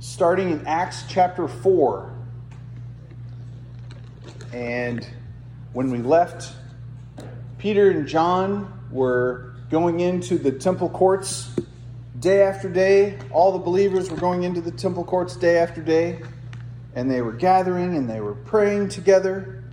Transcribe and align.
starting 0.00 0.50
in 0.50 0.66
Acts 0.66 1.04
chapter 1.08 1.48
4. 1.48 2.12
And 4.52 5.06
when 5.72 5.90
we 5.90 5.98
left, 5.98 6.52
Peter 7.58 7.90
and 7.90 8.06
John 8.06 8.72
were 8.90 9.54
going 9.70 10.00
into 10.00 10.38
the 10.38 10.52
temple 10.52 10.88
courts 10.88 11.50
day 12.20 12.42
after 12.42 12.68
day. 12.68 13.18
All 13.30 13.52
the 13.52 13.58
believers 13.58 14.10
were 14.10 14.16
going 14.16 14.44
into 14.44 14.60
the 14.60 14.70
temple 14.70 15.04
courts 15.04 15.36
day 15.36 15.58
after 15.58 15.82
day. 15.82 16.22
And 16.94 17.10
they 17.10 17.20
were 17.20 17.32
gathering 17.32 17.96
and 17.96 18.08
they 18.08 18.20
were 18.20 18.34
praying 18.34 18.88
together. 18.88 19.64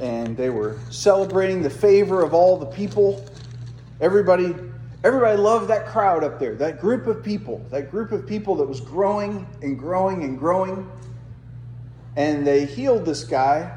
And 0.00 0.36
they 0.36 0.50
were 0.50 0.78
celebrating 0.90 1.62
the 1.62 1.70
favor 1.70 2.22
of 2.22 2.34
all 2.34 2.58
the 2.58 2.66
people. 2.66 3.24
Everybody 4.00 4.54
Everybody 5.04 5.36
loved 5.36 5.68
that 5.68 5.86
crowd 5.86 6.24
up 6.24 6.38
there, 6.38 6.54
that 6.54 6.80
group 6.80 7.06
of 7.06 7.22
people, 7.22 7.62
that 7.70 7.90
group 7.90 8.10
of 8.10 8.26
people 8.26 8.54
that 8.56 8.66
was 8.66 8.80
growing 8.80 9.46
and 9.60 9.78
growing 9.78 10.24
and 10.24 10.38
growing. 10.38 10.90
And 12.16 12.46
they 12.46 12.64
healed 12.64 13.04
this 13.04 13.22
guy 13.22 13.76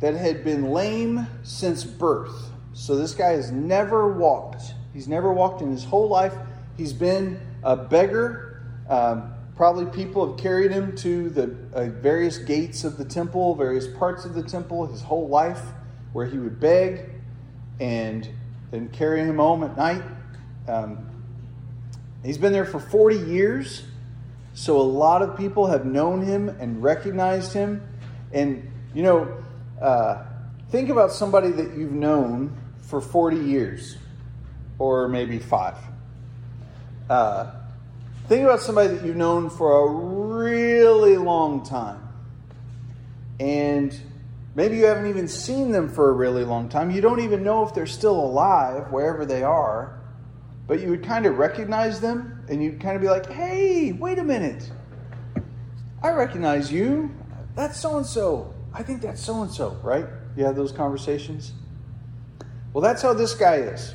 that 0.00 0.14
had 0.14 0.44
been 0.44 0.70
lame 0.70 1.26
since 1.42 1.82
birth. 1.82 2.50
So 2.74 2.94
this 2.94 3.14
guy 3.14 3.30
has 3.30 3.50
never 3.50 4.12
walked. 4.12 4.74
He's 4.92 5.08
never 5.08 5.32
walked 5.32 5.62
in 5.62 5.70
his 5.70 5.82
whole 5.82 6.10
life. 6.10 6.34
He's 6.76 6.92
been 6.92 7.40
a 7.62 7.74
beggar. 7.74 8.62
Um, 8.86 9.32
probably 9.56 9.86
people 9.86 10.28
have 10.28 10.38
carried 10.38 10.72
him 10.72 10.94
to 10.96 11.30
the 11.30 11.56
uh, 11.72 11.86
various 11.86 12.36
gates 12.36 12.84
of 12.84 12.98
the 12.98 13.04
temple, 13.06 13.54
various 13.54 13.86
parts 13.86 14.26
of 14.26 14.34
the 14.34 14.42
temple, 14.42 14.86
his 14.88 15.00
whole 15.00 15.26
life, 15.26 15.62
where 16.12 16.26
he 16.26 16.36
would 16.36 16.60
beg 16.60 17.12
and 17.78 18.28
then 18.70 18.90
carry 18.90 19.20
him 19.20 19.38
home 19.38 19.64
at 19.64 19.74
night 19.74 20.02
um, 20.70 21.06
he's 22.24 22.38
been 22.38 22.52
there 22.52 22.64
for 22.64 22.78
40 22.78 23.16
years, 23.16 23.82
so 24.54 24.80
a 24.80 24.82
lot 24.82 25.22
of 25.22 25.36
people 25.36 25.66
have 25.66 25.84
known 25.84 26.22
him 26.22 26.48
and 26.48 26.82
recognized 26.82 27.52
him. 27.52 27.82
And, 28.32 28.70
you 28.94 29.02
know, 29.02 29.42
uh, 29.82 30.24
think 30.70 30.88
about 30.88 31.10
somebody 31.10 31.50
that 31.50 31.76
you've 31.76 31.92
known 31.92 32.56
for 32.82 33.00
40 33.00 33.38
years, 33.38 33.96
or 34.78 35.08
maybe 35.08 35.40
five. 35.40 35.76
Uh, 37.08 37.50
think 38.28 38.44
about 38.44 38.60
somebody 38.60 38.94
that 38.94 39.04
you've 39.04 39.16
known 39.16 39.50
for 39.50 39.88
a 39.88 39.92
really 39.92 41.16
long 41.16 41.64
time. 41.64 42.08
And 43.40 43.98
maybe 44.54 44.76
you 44.76 44.84
haven't 44.84 45.08
even 45.08 45.26
seen 45.26 45.72
them 45.72 45.88
for 45.88 46.10
a 46.10 46.12
really 46.12 46.44
long 46.44 46.68
time. 46.68 46.92
You 46.92 47.00
don't 47.00 47.20
even 47.20 47.42
know 47.42 47.66
if 47.66 47.74
they're 47.74 47.86
still 47.86 48.20
alive, 48.20 48.92
wherever 48.92 49.26
they 49.26 49.42
are 49.42 49.99
but 50.66 50.80
you 50.80 50.88
would 50.88 51.04
kind 51.04 51.26
of 51.26 51.38
recognize 51.38 52.00
them 52.00 52.44
and 52.48 52.62
you'd 52.62 52.80
kind 52.80 52.96
of 52.96 53.02
be 53.02 53.08
like, 53.08 53.30
hey, 53.30 53.92
wait 53.92 54.18
a 54.18 54.24
minute. 54.24 54.70
I 56.02 56.10
recognize 56.10 56.72
you. 56.72 57.14
That's 57.56 57.78
so 57.78 57.96
and 57.98 58.06
so. 58.06 58.54
I 58.72 58.82
think 58.82 59.02
that's 59.02 59.22
so 59.22 59.42
and 59.42 59.50
so, 59.50 59.78
right? 59.82 60.06
You 60.36 60.44
have 60.44 60.56
those 60.56 60.72
conversations? 60.72 61.52
Well, 62.72 62.82
that's 62.82 63.02
how 63.02 63.12
this 63.12 63.34
guy 63.34 63.56
is. 63.56 63.94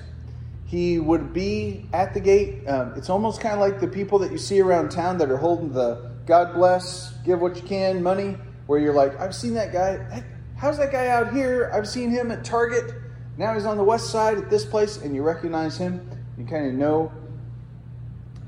He 0.66 1.00
would 1.00 1.32
be 1.32 1.88
at 1.94 2.14
the 2.14 2.20
gate. 2.20 2.68
Um, 2.68 2.94
it's 2.96 3.10
almost 3.10 3.40
kind 3.40 3.54
of 3.54 3.62
like 3.62 3.80
the 3.80 3.88
people 3.88 4.20
that 4.20 4.32
you 4.32 4.38
see 4.38 4.60
around 4.60 4.90
town 4.90 5.18
that 5.20 5.32
are 5.32 5.38
holding 5.38 5.72
the 5.72 6.12
God 6.26 6.56
bless, 6.56 7.14
give 7.24 7.40
what 7.40 7.56
you 7.56 7.62
can 7.62 8.02
money, 8.02 8.36
where 8.66 8.80
you're 8.80 8.94
like, 8.94 9.20
I've 9.20 9.36
seen 9.36 9.54
that 9.54 9.72
guy. 9.72 10.24
How's 10.58 10.78
that 10.80 10.92
guy 10.92 11.08
out 11.08 11.34
here? 11.34 11.72
I've 11.74 11.88
seen 11.88 12.10
him 12.10 12.32
at 12.32 12.44
Target. 12.44 12.96
Now 13.38 13.54
he's 13.54 13.66
on 13.66 13.78
the 13.78 13.84
west 13.84 14.10
side 14.10 14.38
at 14.38 14.50
this 14.50 14.66
place, 14.66 14.98
and 14.98 15.16
you 15.16 15.22
recognize 15.22 15.78
him. 15.78 16.10
You 16.38 16.46
kind 16.46 16.68
of 16.68 16.74
know 16.74 17.12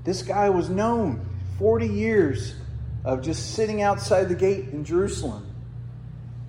this 0.04 0.22
guy 0.22 0.50
was 0.50 0.70
known 0.70 1.26
40 1.58 1.88
years 1.88 2.56
of 3.06 3.22
just 3.22 3.56
sitting 3.56 3.82
outside 3.82 4.26
the 4.26 4.36
gate 4.36 4.70
in 4.70 4.84
Jerusalem 4.84 5.46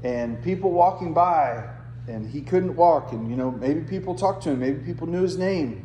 and 0.03 0.43
people 0.43 0.73
walking 0.73 1.15
by 1.15 1.69
and 2.09 2.29
he 2.29 2.41
couldn't 2.41 2.75
walk 2.75 3.13
and 3.13 3.31
you 3.31 3.37
know 3.37 3.51
maybe 3.51 3.81
people 3.81 4.15
talked 4.15 4.43
to 4.45 4.51
him 4.51 4.61
maybe 4.61 4.85
people 4.85 5.07
knew 5.07 5.23
his 5.23 5.37
name. 5.37 5.85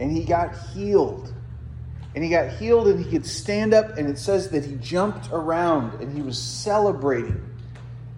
And 0.00 0.12
he 0.12 0.24
got 0.24 0.56
healed. 0.68 1.34
And 2.14 2.22
he 2.22 2.30
got 2.30 2.50
healed 2.50 2.86
and 2.86 3.04
he 3.04 3.10
could 3.10 3.26
stand 3.26 3.74
up 3.74 3.98
and 3.98 4.08
it 4.08 4.18
says 4.18 4.50
that 4.50 4.64
he 4.64 4.76
jumped 4.76 5.30
around 5.32 6.00
and 6.00 6.14
he 6.14 6.22
was 6.22 6.38
celebrating. 6.38 7.44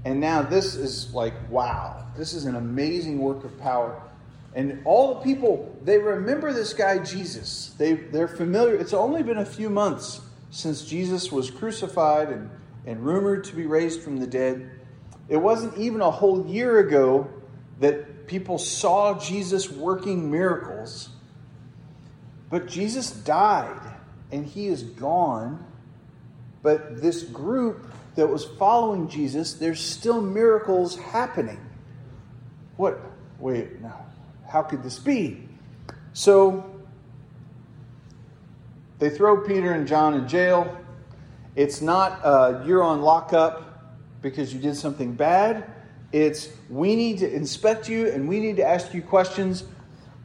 And 0.05 0.21
now 0.21 0.43
this 0.43 0.75
is 0.75 1.13
like 1.13 1.35
wow 1.51 2.07
this 2.17 2.33
is 2.35 2.45
an 2.45 2.57
amazing 2.57 3.19
work 3.19 3.45
of 3.45 3.59
power 3.61 4.03
and 4.55 4.83
all 4.85 5.15
the 5.15 5.21
people, 5.21 5.77
they 5.85 5.99
remember 5.99 6.53
this 6.53 6.73
guy 6.73 6.99
Jesus. 6.99 7.75
They, 7.79 7.93
they're 7.93 8.29
familiar. 8.29 8.75
It's 8.75 8.93
only 8.93 9.23
been 9.23 9.39
a 9.39 9.47
few 9.47 9.71
months 9.71 10.21
since 10.51 10.85
Jesus 10.85 11.31
was 11.31 11.51
crucified 11.51 12.31
and, 12.31 12.51
and 12.85 13.05
rumored 13.05 13.45
to 13.45 13.55
be 13.55 13.67
raised 13.67 14.03
from 14.03 14.19
the 14.19 14.27
dead. 14.27 14.71
It 15.29 15.37
wasn't 15.37 15.79
even 15.79 16.01
a 16.01 16.11
whole 16.11 16.47
year 16.47 16.81
ago 16.81 17.31
that 17.79 18.27
people 18.27 18.59
saw 18.59 19.19
Jesus 19.19 19.71
working 19.71 20.31
miracles. 20.31 21.11
But 22.51 22.67
Jesus 22.67 23.13
died 23.13 23.81
and 24.33 24.45
he 24.45 24.67
is 24.67 24.83
gone. 24.83 25.65
But 26.63 27.01
this 27.01 27.23
group 27.23 27.87
that 28.17 28.27
was 28.27 28.45
following 28.45 29.09
Jesus, 29.09 29.55
there's 29.55 29.81
still 29.81 30.21
miracles 30.21 30.99
happening. 30.99 31.61
What? 32.77 33.01
Wait, 33.39 33.81
no. 33.81 33.95
How 34.51 34.63
could 34.63 34.83
this 34.83 34.99
be? 34.99 35.49
So 36.13 36.65
they 38.99 39.09
throw 39.09 39.43
Peter 39.43 39.73
and 39.73 39.87
John 39.87 40.15
in 40.15 40.27
jail. 40.27 40.77
It's 41.55 41.81
not 41.81 42.21
uh, 42.25 42.63
you're 42.67 42.83
on 42.83 43.01
lockup 43.01 44.21
because 44.23 44.53
you 44.53 44.61
did 44.61 44.77
something 44.77 45.15
bad. 45.15 45.71
It's 46.11 46.49
we 46.69 46.97
need 46.97 47.19
to 47.19 47.33
inspect 47.33 47.89
you 47.89 48.09
and 48.09 48.29
we 48.29 48.41
need 48.41 48.57
to 48.57 48.67
ask 48.67 48.93
you 48.93 49.03
questions, 49.03 49.63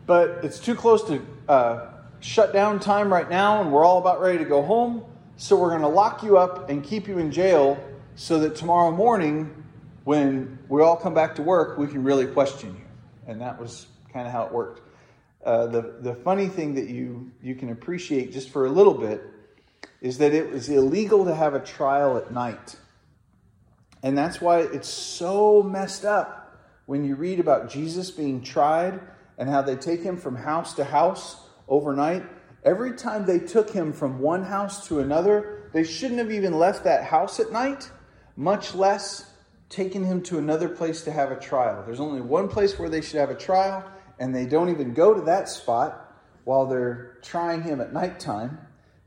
but 0.07 0.39
it's 0.43 0.59
too 0.59 0.73
close 0.73 1.03
to 1.03 1.21
uh, 1.47 1.91
shut 2.19 2.51
down 2.51 2.79
time 2.79 3.13
right 3.13 3.29
now, 3.29 3.61
and 3.61 3.71
we're 3.71 3.85
all 3.85 3.99
about 3.99 4.21
ready 4.21 4.39
to 4.39 4.45
go 4.45 4.63
home. 4.63 5.03
So 5.37 5.55
we're 5.55 5.69
going 5.69 5.81
to 5.81 5.87
lock 5.87 6.23
you 6.23 6.37
up 6.39 6.69
and 6.69 6.83
keep 6.83 7.07
you 7.07 7.19
in 7.19 7.31
jail 7.31 7.77
so 8.15 8.39
that 8.39 8.55
tomorrow 8.55 8.91
morning, 8.91 9.63
when 10.03 10.57
we 10.67 10.81
all 10.81 10.95
come 10.95 11.13
back 11.13 11.35
to 11.35 11.43
work, 11.43 11.77
we 11.77 11.85
can 11.85 12.03
really 12.03 12.25
question 12.25 12.73
you. 12.75 12.85
And 13.27 13.41
that 13.41 13.59
was 13.59 13.87
kind 14.15 14.27
of 14.27 14.31
how 14.31 14.45
it 14.45 14.51
worked. 14.53 14.81
Uh, 15.45 15.67
the, 15.67 15.97
the 15.99 16.15
funny 16.15 16.47
thing 16.47 16.73
that 16.75 16.87
you, 16.87 17.29
you 17.43 17.53
can 17.53 17.69
appreciate 17.69 18.31
just 18.31 18.49
for 18.49 18.65
a 18.65 18.69
little 18.69 18.93
bit 18.93 19.21
is 19.99 20.19
that 20.19 20.33
it 20.33 20.49
was 20.49 20.69
illegal 20.69 21.25
to 21.25 21.35
have 21.35 21.53
a 21.53 21.59
trial 21.59 22.15
at 22.15 22.31
night. 22.31 22.77
And 24.01 24.17
that's 24.17 24.39
why 24.39 24.61
it's 24.61 24.87
so 24.87 25.61
messed 25.61 26.05
up 26.05 26.57
when 26.85 27.03
you 27.03 27.15
read 27.15 27.41
about 27.41 27.69
Jesus 27.69 28.09
being 28.09 28.41
tried 28.41 29.01
and 29.37 29.49
how 29.49 29.61
they 29.61 29.75
take 29.75 30.01
him 30.01 30.15
from 30.15 30.37
house 30.37 30.75
to 30.75 30.85
house 30.85 31.35
overnight. 31.67 32.23
Every 32.63 32.93
time 32.93 33.25
they 33.25 33.39
took 33.39 33.69
him 33.69 33.91
from 33.91 34.19
one 34.19 34.43
house 34.43 34.87
to 34.87 34.99
another, 34.99 35.69
they 35.73 35.83
shouldn't 35.83 36.19
have 36.19 36.31
even 36.31 36.57
left 36.57 36.85
that 36.85 37.03
house 37.03 37.41
at 37.41 37.51
night, 37.51 37.91
much 38.37 38.73
less 38.75 39.29
taken 39.67 40.05
him 40.05 40.21
to 40.21 40.37
another 40.37 40.69
place 40.69 41.01
to 41.01 41.11
have 41.11 41.31
a 41.31 41.39
trial. 41.39 41.83
There's 41.85 41.99
only 41.99 42.21
one 42.21 42.47
place 42.47 42.79
where 42.79 42.87
they 42.87 43.01
should 43.01 43.19
have 43.19 43.29
a 43.29 43.35
trial, 43.35 43.83
and 44.19 44.33
they 44.33 44.45
don't 44.45 44.69
even 44.69 44.93
go 44.93 45.13
to 45.13 45.21
that 45.21 45.49
spot 45.49 46.13
while 46.43 46.65
they're 46.65 47.17
trying 47.21 47.63
him 47.63 47.81
at 47.81 47.93
nighttime. 47.93 48.57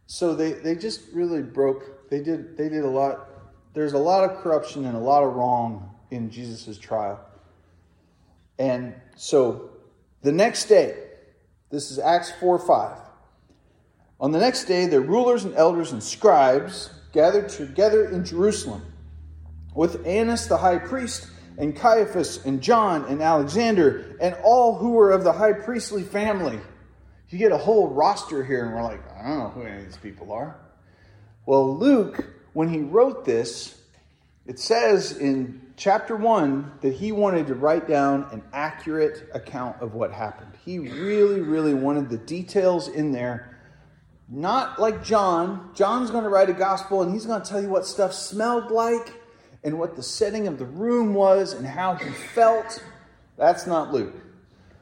So 0.06 0.34
they, 0.34 0.52
they 0.52 0.74
just 0.74 1.02
really 1.12 1.42
broke, 1.42 2.10
they 2.10 2.20
did, 2.20 2.56
they 2.56 2.69
did 2.69 2.84
a 2.84 2.88
lot. 2.88 3.28
There's 3.74 3.92
a 3.92 3.98
lot 3.98 4.28
of 4.28 4.38
corruption 4.38 4.86
and 4.86 4.97
a 4.97 5.00
lot 5.00 5.22
of 5.22 5.34
wrong 5.34 5.94
in 6.10 6.30
Jesus' 6.30 6.78
trial. 6.78 7.20
And 8.58 8.94
so 9.14 9.70
the 10.22 10.32
next 10.32 10.66
day, 10.66 10.97
this 11.70 11.91
is 11.91 11.98
Acts 11.98 12.32
4 12.41 12.58
5. 12.58 12.98
On 14.20 14.32
the 14.32 14.41
next 14.41 14.64
day, 14.64 14.86
the 14.86 15.00
rulers 15.00 15.44
and 15.44 15.54
elders 15.54 15.92
and 15.92 16.02
scribes 16.02 16.91
gathered 17.12 17.48
together 17.48 18.09
in 18.09 18.24
Jerusalem 18.24 18.83
with 19.74 20.04
Annas 20.06 20.48
the 20.48 20.56
high 20.56 20.78
priest 20.78 21.28
and 21.59 21.77
Caiaphas 21.77 22.45
and 22.47 22.63
John 22.63 23.05
and 23.07 23.21
Alexander 23.21 24.16
and 24.21 24.37
all 24.45 24.77
who 24.77 24.91
were 24.91 25.10
of 25.10 25.25
the 25.25 25.33
high 25.33 25.53
priestly 25.53 26.05
family. 26.05 26.59
You 27.28 27.39
get 27.39 27.53
a 27.53 27.59
whole 27.59 27.89
roster 27.89 28.43
here, 28.43 28.65
and 28.65 28.75
we're 28.75 28.83
like, 28.83 29.03
I 29.13 29.28
don't 29.28 29.39
know 29.39 29.49
who 29.51 29.63
any 29.63 29.78
of 29.78 29.84
these 29.84 29.99
people 29.99 30.33
are. 30.33 30.57
Well, 31.45 31.77
Luke, 31.77 32.25
when 32.55 32.69
he 32.69 32.81
wrote 32.81 33.27
this, 33.27 33.78
it 34.47 34.59
says 34.59 35.19
in 35.19 35.60
chapter 35.77 36.16
1 36.16 36.78
that 36.81 36.95
he 36.95 37.13
wanted 37.13 37.49
to 37.49 37.55
write 37.55 37.87
down 37.87 38.27
an 38.33 38.43
accurate 38.55 39.28
account 39.34 39.83
of 39.83 39.95
what 39.95 40.10
happened. 40.10 40.53
He 40.65 40.78
really, 40.78 41.41
really 41.41 41.75
wanted 41.75 42.09
the 42.09 42.16
details 42.16 42.89
in 42.89 43.13
there. 43.13 43.59
Not 44.31 44.78
like 44.78 45.05
John. 45.05 45.71
John's 45.75 46.10
going 46.10 46.25
to 46.25 46.31
write 46.31 46.51
a 46.51 46.55
gospel 46.55 47.03
and 47.03 47.13
he's 47.13 47.27
going 47.27 47.43
to 47.43 47.49
tell 47.49 47.60
you 47.60 47.69
what 47.69 47.87
stuff 47.87 48.13
smelled 48.13 48.71
like 48.71 49.17
and 49.68 49.78
what 49.78 49.97
the 49.97 50.03
setting 50.03 50.48
of 50.48 50.59
the 50.59 50.65
room 50.65 51.12
was 51.12 51.53
and 51.53 51.66
how 51.66 51.94
he 51.94 52.09
felt. 52.09 52.82
That's 53.36 53.66
not 53.66 53.92
Luke. 53.92 54.15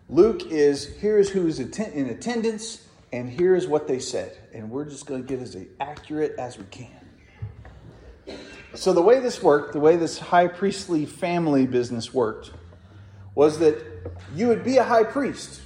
Luke 0.08 0.46
is 0.48 0.86
here's 0.98 1.28
who's 1.28 1.58
in 1.58 2.06
attendance, 2.06 2.86
And 3.12 3.28
here's 3.28 3.66
what 3.66 3.88
they 3.88 3.98
said. 3.98 4.38
And 4.54 4.70
we're 4.70 4.84
just 4.84 5.06
going 5.06 5.26
to 5.26 5.28
get 5.28 5.42
as 5.42 5.56
accurate 5.80 6.36
as 6.38 6.56
we 6.56 6.64
can. 6.66 6.92
So, 8.74 8.92
the 8.92 9.02
way 9.02 9.18
this 9.18 9.42
worked, 9.42 9.72
the 9.72 9.80
way 9.80 9.96
this 9.96 10.18
high 10.18 10.46
priestly 10.46 11.04
family 11.04 11.66
business 11.66 12.14
worked, 12.14 12.52
was 13.34 13.58
that 13.58 13.82
you 14.36 14.46
would 14.46 14.62
be 14.62 14.76
a 14.76 14.84
high 14.84 15.04
priest. 15.04 15.62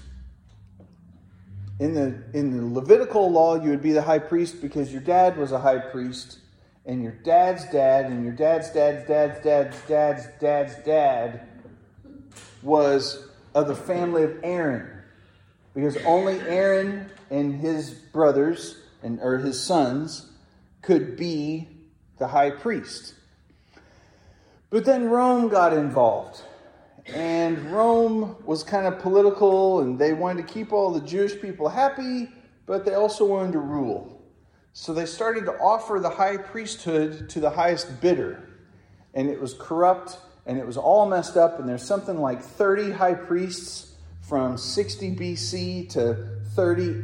In 1.79 1.93
the, 1.93 2.23
in 2.33 2.57
the 2.57 2.81
Levitical 2.81 3.31
law, 3.31 3.63
you 3.63 3.69
would 3.69 3.83
be 3.83 3.93
the 3.93 4.03
high 4.03 4.19
priest 4.19 4.63
because 4.63 4.93
your 4.93 5.03
dad 5.03 5.37
was 5.37 5.53
a 5.53 5.59
high 5.59 5.79
priest, 5.79 6.39
and 6.87 7.03
your 7.03 7.13
dad's 7.13 7.65
dad, 7.67 8.07
and 8.07 8.25
your 8.25 8.33
dad's 8.33 8.71
dad's 8.71 9.07
dad's 9.07 9.41
dad's 9.43 9.81
dad's 9.87 10.27
dad's 10.41 10.75
dad 10.85 11.47
was 12.63 13.29
of 13.55 13.69
the 13.69 13.75
family 13.75 14.23
of 14.23 14.39
Aaron. 14.43 14.89
Because 15.75 15.97
only 16.05 16.41
Aaron 16.41 17.11
and 17.31 17.55
his 17.55 17.91
brothers 17.91 18.77
and 19.03 19.21
or 19.21 19.39
his 19.39 19.63
sons 19.63 20.31
could 20.83 21.17
be 21.17 21.69
the 22.19 22.29
high 22.29 22.51
priest. 22.51 23.15
But 24.71 24.85
then 24.85 25.09
Rome 25.09 25.49
got 25.49 25.73
involved. 25.73 26.43
And 27.07 27.73
Rome 27.73 28.37
was 28.45 28.63
kind 28.63 28.87
of 28.87 29.01
political 29.01 29.81
and 29.81 29.99
they 29.99 30.13
wanted 30.13 30.47
to 30.47 30.53
keep 30.53 30.73
all 30.73 30.91
the 30.91 31.01
Jewish 31.01 31.41
people 31.41 31.69
happy, 31.69 32.29
but 32.67 32.85
they 32.85 32.95
also 32.95 33.25
wanted 33.25 33.53
to 33.53 33.59
rule. 33.59 34.20
So 34.73 34.95
they 34.95 35.07
started 35.07 35.47
to 35.47 35.53
offer 35.53 35.99
the 36.01 36.11
high 36.11 36.37
priesthood 36.37 37.29
to 37.31 37.41
the 37.41 37.51
highest 37.51 38.01
bidder. 38.01 38.49
And 39.15 39.29
it 39.29 39.41
was 39.41 39.55
corrupt 39.55 40.19
and 40.47 40.59
it 40.59 40.67
was 40.67 40.77
all 40.77 41.09
messed 41.09 41.37
up. 41.37 41.59
And 41.59 41.69
there's 41.69 41.83
something 41.83 42.19
like 42.19 42.43
30 42.43 42.93
high 42.93 43.15
priests 43.15 43.95
from 44.21 44.57
60 44.57 45.17
BC 45.17 45.91
to 45.91 46.41
30, 46.55 47.03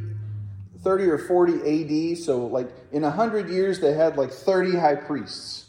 30 0.82 1.04
or 1.04 1.18
40 1.18 2.12
AD. 2.12 2.18
So, 2.18 2.46
like 2.46 2.70
in 2.92 3.02
100 3.02 3.50
years, 3.50 3.80
they 3.80 3.94
had 3.94 4.16
like 4.16 4.30
30 4.30 4.76
high 4.78 4.94
priests. 4.94 5.64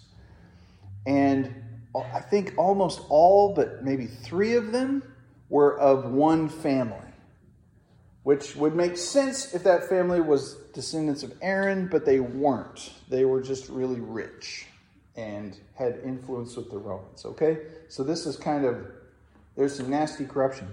And 1.08 1.64
I 1.96 2.20
think 2.20 2.54
almost 2.58 3.02
all 3.10 3.56
but 3.56 3.84
maybe 3.84 4.06
three 4.06 4.56
of 4.56 4.72
them 4.72 5.02
were 5.50 5.80
of 5.80 6.12
one 6.12 6.50
family, 6.50 6.98
which 8.24 8.56
would 8.56 8.76
make 8.76 8.98
sense 8.98 9.56
if 9.56 9.64
that 9.64 9.90
family 9.90 10.22
was 10.22 10.58
descendants 10.78 11.24
of 11.24 11.34
Aaron, 11.42 11.88
but 11.88 12.06
they 12.06 12.20
weren't. 12.20 12.94
They 13.10 13.26
were 13.26 13.42
just 13.42 13.68
really 13.70 14.00
rich 14.00 14.68
and 15.16 15.58
had 15.76 16.00
influence 16.06 16.56
with 16.56 16.70
the 16.72 16.78
Romans, 16.78 17.26
okay? 17.26 17.58
So 17.90 18.04
this 18.04 18.26
is 18.26 18.38
kind 18.38 18.66
of, 18.66 18.86
there's 19.56 19.76
some 19.76 19.90
nasty 19.90 20.26
corruption. 20.26 20.68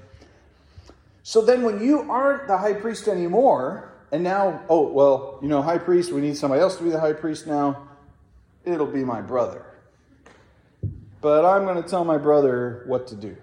So 1.23 1.41
then 1.41 1.63
when 1.63 1.83
you 1.83 2.11
aren't 2.11 2.47
the 2.47 2.59
high 2.59 2.75
priest 2.75 3.09
anymore, 3.09 3.93
and 4.13 4.23
now, 4.23 4.63
oh, 4.69 4.93
well, 4.93 5.39
you 5.43 5.49
know, 5.49 5.63
high 5.63 5.79
priest, 5.79 6.13
we 6.13 6.21
need 6.21 6.37
somebody 6.37 6.61
else 6.61 6.77
to 6.77 6.85
be 6.85 6.91
the 6.91 7.01
high 7.01 7.15
priest 7.15 7.47
now, 7.47 7.89
it'll 8.65 8.87
be 8.87 9.05
my 9.05 9.21
brother 9.21 9.65
but 11.25 11.47
I'm 11.47 11.65
going 11.65 11.83
to 11.83 11.89
tell 11.89 12.05
my 12.05 12.19
brother 12.19 12.83
what 12.85 13.07
to 13.07 13.17
do. 13.17 13.35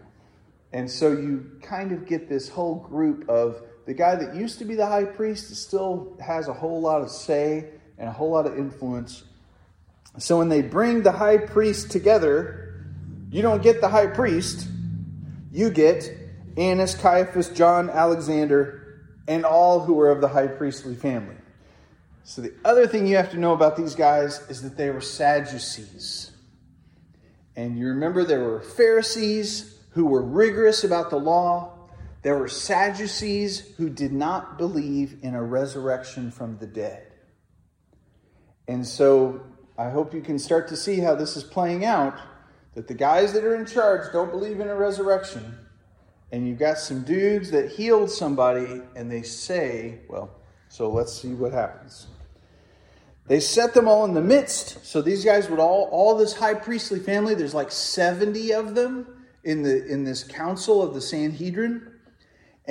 And 0.71 0.87
so 0.87 1.13
you 1.13 1.49
kind 1.63 1.91
of 1.91 2.05
get 2.05 2.29
this 2.29 2.47
whole 2.47 2.75
group 2.75 3.27
of 3.27 3.63
the 3.85 3.93
guy 3.93 4.15
that 4.15 4.35
used 4.35 4.59
to 4.59 4.65
be 4.65 4.75
the 4.75 4.85
high 4.85 5.05
priest 5.05 5.55
still 5.55 6.15
has 6.19 6.47
a 6.47 6.53
whole 6.53 6.81
lot 6.81 7.01
of 7.01 7.09
say 7.09 7.69
and 7.97 8.07
a 8.07 8.11
whole 8.11 8.31
lot 8.31 8.45
of 8.45 8.57
influence. 8.57 9.23
So 10.17 10.37
when 10.37 10.49
they 10.49 10.61
bring 10.61 11.03
the 11.03 11.11
high 11.11 11.37
priest 11.37 11.91
together, 11.91 12.85
you 13.31 13.41
don't 13.41 13.63
get 13.63 13.81
the 13.81 13.87
high 13.87 14.07
priest, 14.07 14.67
you 15.51 15.69
get 15.69 16.09
Annas, 16.57 16.95
Caiaphas, 16.95 17.49
John, 17.49 17.89
Alexander, 17.89 19.01
and 19.27 19.45
all 19.45 19.79
who 19.79 19.93
were 19.93 20.09
of 20.09 20.21
the 20.21 20.27
high 20.27 20.47
priestly 20.47 20.95
family. 20.95 21.35
So 22.23 22.41
the 22.41 22.53
other 22.63 22.87
thing 22.87 23.07
you 23.07 23.15
have 23.15 23.31
to 23.31 23.37
know 23.37 23.53
about 23.53 23.77
these 23.77 23.95
guys 23.95 24.41
is 24.49 24.61
that 24.61 24.77
they 24.77 24.89
were 24.89 25.01
Sadducees. 25.01 26.31
And 27.55 27.77
you 27.77 27.87
remember 27.87 28.23
there 28.23 28.43
were 28.43 28.61
Pharisees 28.61 29.77
who 29.91 30.05
were 30.05 30.21
rigorous 30.21 30.83
about 30.83 31.09
the 31.09 31.17
law. 31.17 31.70
There 32.21 32.37
were 32.37 32.47
Sadducees 32.47 33.73
who 33.77 33.89
did 33.89 34.13
not 34.13 34.57
believe 34.57 35.17
in 35.23 35.33
a 35.33 35.43
resurrection 35.43 36.31
from 36.31 36.57
the 36.57 36.67
dead. 36.67 37.11
And 38.67 38.85
so 38.85 39.41
I 39.77 39.89
hope 39.89 40.13
you 40.13 40.21
can 40.21 40.37
start 40.37 40.67
to 40.67 40.75
see 40.75 40.99
how 40.99 41.15
this 41.15 41.35
is 41.35 41.43
playing 41.43 41.83
out 41.83 42.19
that 42.75 42.87
the 42.87 42.93
guys 42.93 43.33
that 43.33 43.43
are 43.43 43.55
in 43.55 43.65
charge 43.65 44.11
don't 44.13 44.31
believe 44.31 44.59
in 44.59 44.67
a 44.67 44.75
resurrection. 44.75 45.57
And 46.31 46.47
you've 46.47 46.59
got 46.59 46.77
some 46.77 47.03
dudes 47.03 47.51
that 47.51 47.71
healed 47.71 48.09
somebody 48.09 48.81
and 48.95 49.11
they 49.11 49.23
say, 49.23 49.99
well, 50.07 50.29
so 50.69 50.89
let's 50.89 51.13
see 51.13 51.33
what 51.33 51.51
happens. 51.51 52.07
They 53.27 53.39
set 53.39 53.73
them 53.73 53.87
all 53.87 54.05
in 54.05 54.13
the 54.13 54.21
midst. 54.21 54.85
So 54.85 55.01
these 55.01 55.25
guys 55.25 55.49
would 55.49 55.59
all, 55.59 55.89
all 55.91 56.15
this 56.15 56.33
high 56.33 56.53
priestly 56.53 56.99
family, 56.99 57.35
there's 57.35 57.53
like 57.53 57.71
70 57.71 58.53
of 58.53 58.75
them 58.75 59.25
in, 59.43 59.63
the, 59.63 59.85
in 59.87 60.03
this 60.03 60.23
council 60.23 60.81
of 60.81 60.93
the 60.93 61.01
Sanhedrin. 61.01 61.90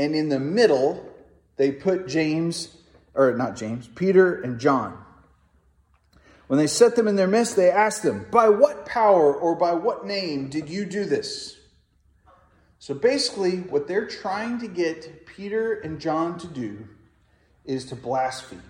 And 0.00 0.14
in 0.14 0.30
the 0.30 0.40
middle, 0.40 1.06
they 1.56 1.72
put 1.72 2.08
James, 2.08 2.74
or 3.14 3.34
not 3.34 3.54
James, 3.54 3.86
Peter 3.86 4.40
and 4.40 4.58
John. 4.58 4.96
When 6.46 6.58
they 6.58 6.68
set 6.68 6.96
them 6.96 7.06
in 7.06 7.16
their 7.16 7.26
midst, 7.26 7.54
they 7.54 7.70
asked 7.70 8.02
them, 8.02 8.24
By 8.30 8.48
what 8.48 8.86
power 8.86 9.34
or 9.34 9.56
by 9.56 9.74
what 9.74 10.06
name 10.06 10.48
did 10.48 10.70
you 10.70 10.86
do 10.86 11.04
this? 11.04 11.58
So 12.78 12.94
basically, 12.94 13.58
what 13.58 13.88
they're 13.88 14.06
trying 14.06 14.60
to 14.60 14.68
get 14.68 15.26
Peter 15.26 15.74
and 15.74 16.00
John 16.00 16.38
to 16.38 16.46
do 16.46 16.88
is 17.66 17.84
to 17.90 17.94
blaspheme. 17.94 18.62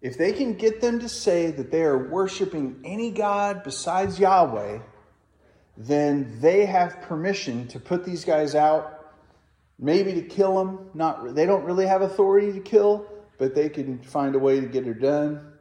If 0.00 0.16
they 0.16 0.32
can 0.32 0.54
get 0.54 0.80
them 0.80 1.00
to 1.00 1.10
say 1.10 1.50
that 1.50 1.70
they 1.70 1.82
are 1.82 2.08
worshiping 2.08 2.80
any 2.86 3.10
God 3.10 3.64
besides 3.64 4.18
Yahweh, 4.18 4.78
then 5.76 6.38
they 6.40 6.64
have 6.64 7.02
permission 7.02 7.68
to 7.68 7.78
put 7.78 8.06
these 8.06 8.24
guys 8.24 8.54
out, 8.54 9.01
maybe 9.82 10.14
to 10.14 10.22
kill 10.22 10.56
them. 10.56 10.90
Not, 10.94 11.34
they 11.34 11.44
don't 11.44 11.64
really 11.64 11.86
have 11.86 12.00
authority 12.00 12.52
to 12.52 12.60
kill, 12.60 13.04
but 13.36 13.54
they 13.54 13.68
can 13.68 14.00
find 14.02 14.34
a 14.34 14.38
way 14.38 14.60
to 14.60 14.66
get 14.66 14.86
it 14.86 15.00
done. 15.00 15.52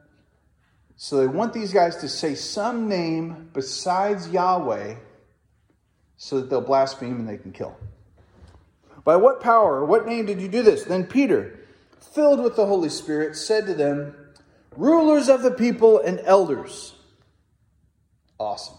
So 0.96 1.18
they 1.18 1.28
want 1.28 1.52
these 1.52 1.74
guys 1.74 1.98
to 1.98 2.08
say 2.08 2.36
some 2.36 2.88
name 2.88 3.50
besides 3.54 4.30
Yahweh 4.30 4.96
so 6.16 6.40
that 6.40 6.50
they'll 6.50 6.62
blaspheme 6.62 7.16
and 7.16 7.28
they 7.28 7.38
can 7.38 7.52
kill. 7.52 7.76
By 9.04 9.16
what 9.16 9.42
power 9.42 9.84
what 9.84 10.06
name 10.06 10.28
did 10.28 10.40
you 10.40 10.48
do 10.48 10.62
this? 10.62 10.84
Then 10.84 11.06
Peter, 11.06 11.60
filled 12.14 12.44
with 12.44 12.56
the 12.56 12.68
Holy 12.68 12.90
Spirit, 12.90 13.36
said 13.36 13.66
to 13.66 13.74
them, 13.74 14.16
rulers 14.78 15.28
of 15.28 15.42
the 15.42 15.50
people 15.50 16.00
and 16.00 16.22
elders. 16.24 16.94
Awesome. 18.40 18.78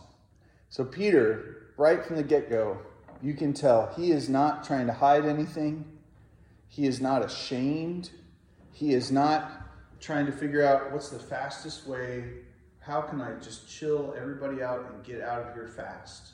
So, 0.68 0.84
Peter, 0.84 1.72
right 1.76 2.04
from 2.04 2.16
the 2.16 2.22
get 2.22 2.48
go, 2.48 2.78
you 3.22 3.34
can 3.34 3.52
tell 3.52 3.92
he 3.96 4.10
is 4.10 4.28
not 4.28 4.64
trying 4.64 4.86
to 4.86 4.92
hide 4.92 5.24
anything. 5.24 5.84
He 6.68 6.86
is 6.86 7.00
not 7.00 7.24
ashamed. 7.24 8.10
He 8.72 8.94
is 8.94 9.12
not 9.12 9.50
trying 10.00 10.26
to 10.26 10.32
figure 10.32 10.64
out 10.64 10.92
what's 10.92 11.10
the 11.10 11.18
fastest 11.18 11.86
way. 11.86 12.24
How 12.80 13.00
can 13.00 13.20
I 13.20 13.34
just 13.34 13.68
chill 13.68 14.14
everybody 14.18 14.62
out 14.62 14.90
and 14.90 15.04
get 15.04 15.20
out 15.20 15.42
of 15.42 15.54
here 15.54 15.68
fast? 15.68 16.32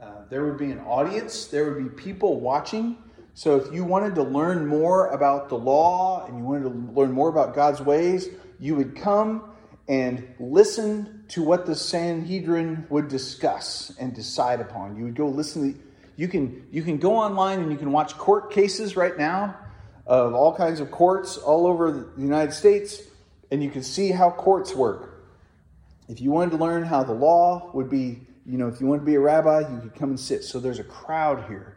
Uh, 0.00 0.24
there 0.28 0.44
would 0.44 0.58
be 0.58 0.70
an 0.70 0.80
audience, 0.80 1.46
there 1.46 1.70
would 1.70 1.82
be 1.82 2.02
people 2.02 2.40
watching. 2.40 2.96
So, 3.36 3.56
if 3.56 3.72
you 3.72 3.84
wanted 3.84 4.14
to 4.16 4.22
learn 4.22 4.66
more 4.66 5.08
about 5.08 5.48
the 5.48 5.58
law 5.58 6.24
and 6.26 6.38
you 6.38 6.44
wanted 6.44 6.64
to 6.64 6.92
learn 7.00 7.10
more 7.10 7.28
about 7.28 7.54
God's 7.54 7.80
ways, 7.80 8.28
you 8.60 8.76
would 8.76 8.94
come 8.94 9.50
and 9.88 10.34
listen 10.38 11.24
to 11.28 11.42
what 11.42 11.66
the 11.66 11.74
Sanhedrin 11.74 12.86
would 12.90 13.08
discuss 13.08 13.92
and 13.98 14.14
decide 14.14 14.60
upon. 14.60 14.96
You 14.96 15.04
would 15.04 15.16
go 15.16 15.28
listen 15.28 15.74
to, 15.74 15.80
you 16.16 16.28
can 16.28 16.66
you 16.70 16.82
can 16.82 16.98
go 16.98 17.16
online 17.16 17.60
and 17.60 17.70
you 17.72 17.78
can 17.78 17.92
watch 17.92 18.16
court 18.16 18.50
cases 18.50 18.96
right 18.96 19.16
now 19.16 19.56
of 20.06 20.34
all 20.34 20.54
kinds 20.54 20.80
of 20.80 20.90
courts 20.90 21.36
all 21.36 21.66
over 21.66 21.90
the 21.90 22.22
United 22.22 22.52
States 22.52 23.00
and 23.50 23.62
you 23.62 23.70
can 23.70 23.82
see 23.82 24.10
how 24.10 24.30
courts 24.30 24.74
work. 24.74 25.24
If 26.08 26.20
you 26.20 26.30
wanted 26.30 26.52
to 26.52 26.56
learn 26.58 26.82
how 26.82 27.02
the 27.04 27.12
law 27.12 27.70
would 27.72 27.88
be, 27.88 28.20
you 28.44 28.58
know, 28.58 28.68
if 28.68 28.80
you 28.80 28.86
wanted 28.86 29.00
to 29.00 29.06
be 29.06 29.14
a 29.14 29.20
rabbi, 29.20 29.60
you 29.60 29.80
could 29.80 29.94
come 29.94 30.10
and 30.10 30.20
sit. 30.20 30.44
So 30.44 30.60
there's 30.60 30.78
a 30.78 30.84
crowd 30.84 31.44
here. 31.48 31.76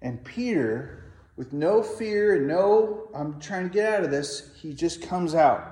And 0.00 0.24
Peter, 0.24 1.04
with 1.36 1.52
no 1.52 1.82
fear 1.82 2.36
and 2.36 2.48
no, 2.48 3.08
I'm 3.14 3.38
trying 3.40 3.68
to 3.68 3.72
get 3.72 3.92
out 3.92 4.04
of 4.04 4.10
this, 4.10 4.50
he 4.60 4.74
just 4.74 5.02
comes 5.02 5.34
out. 5.34 5.68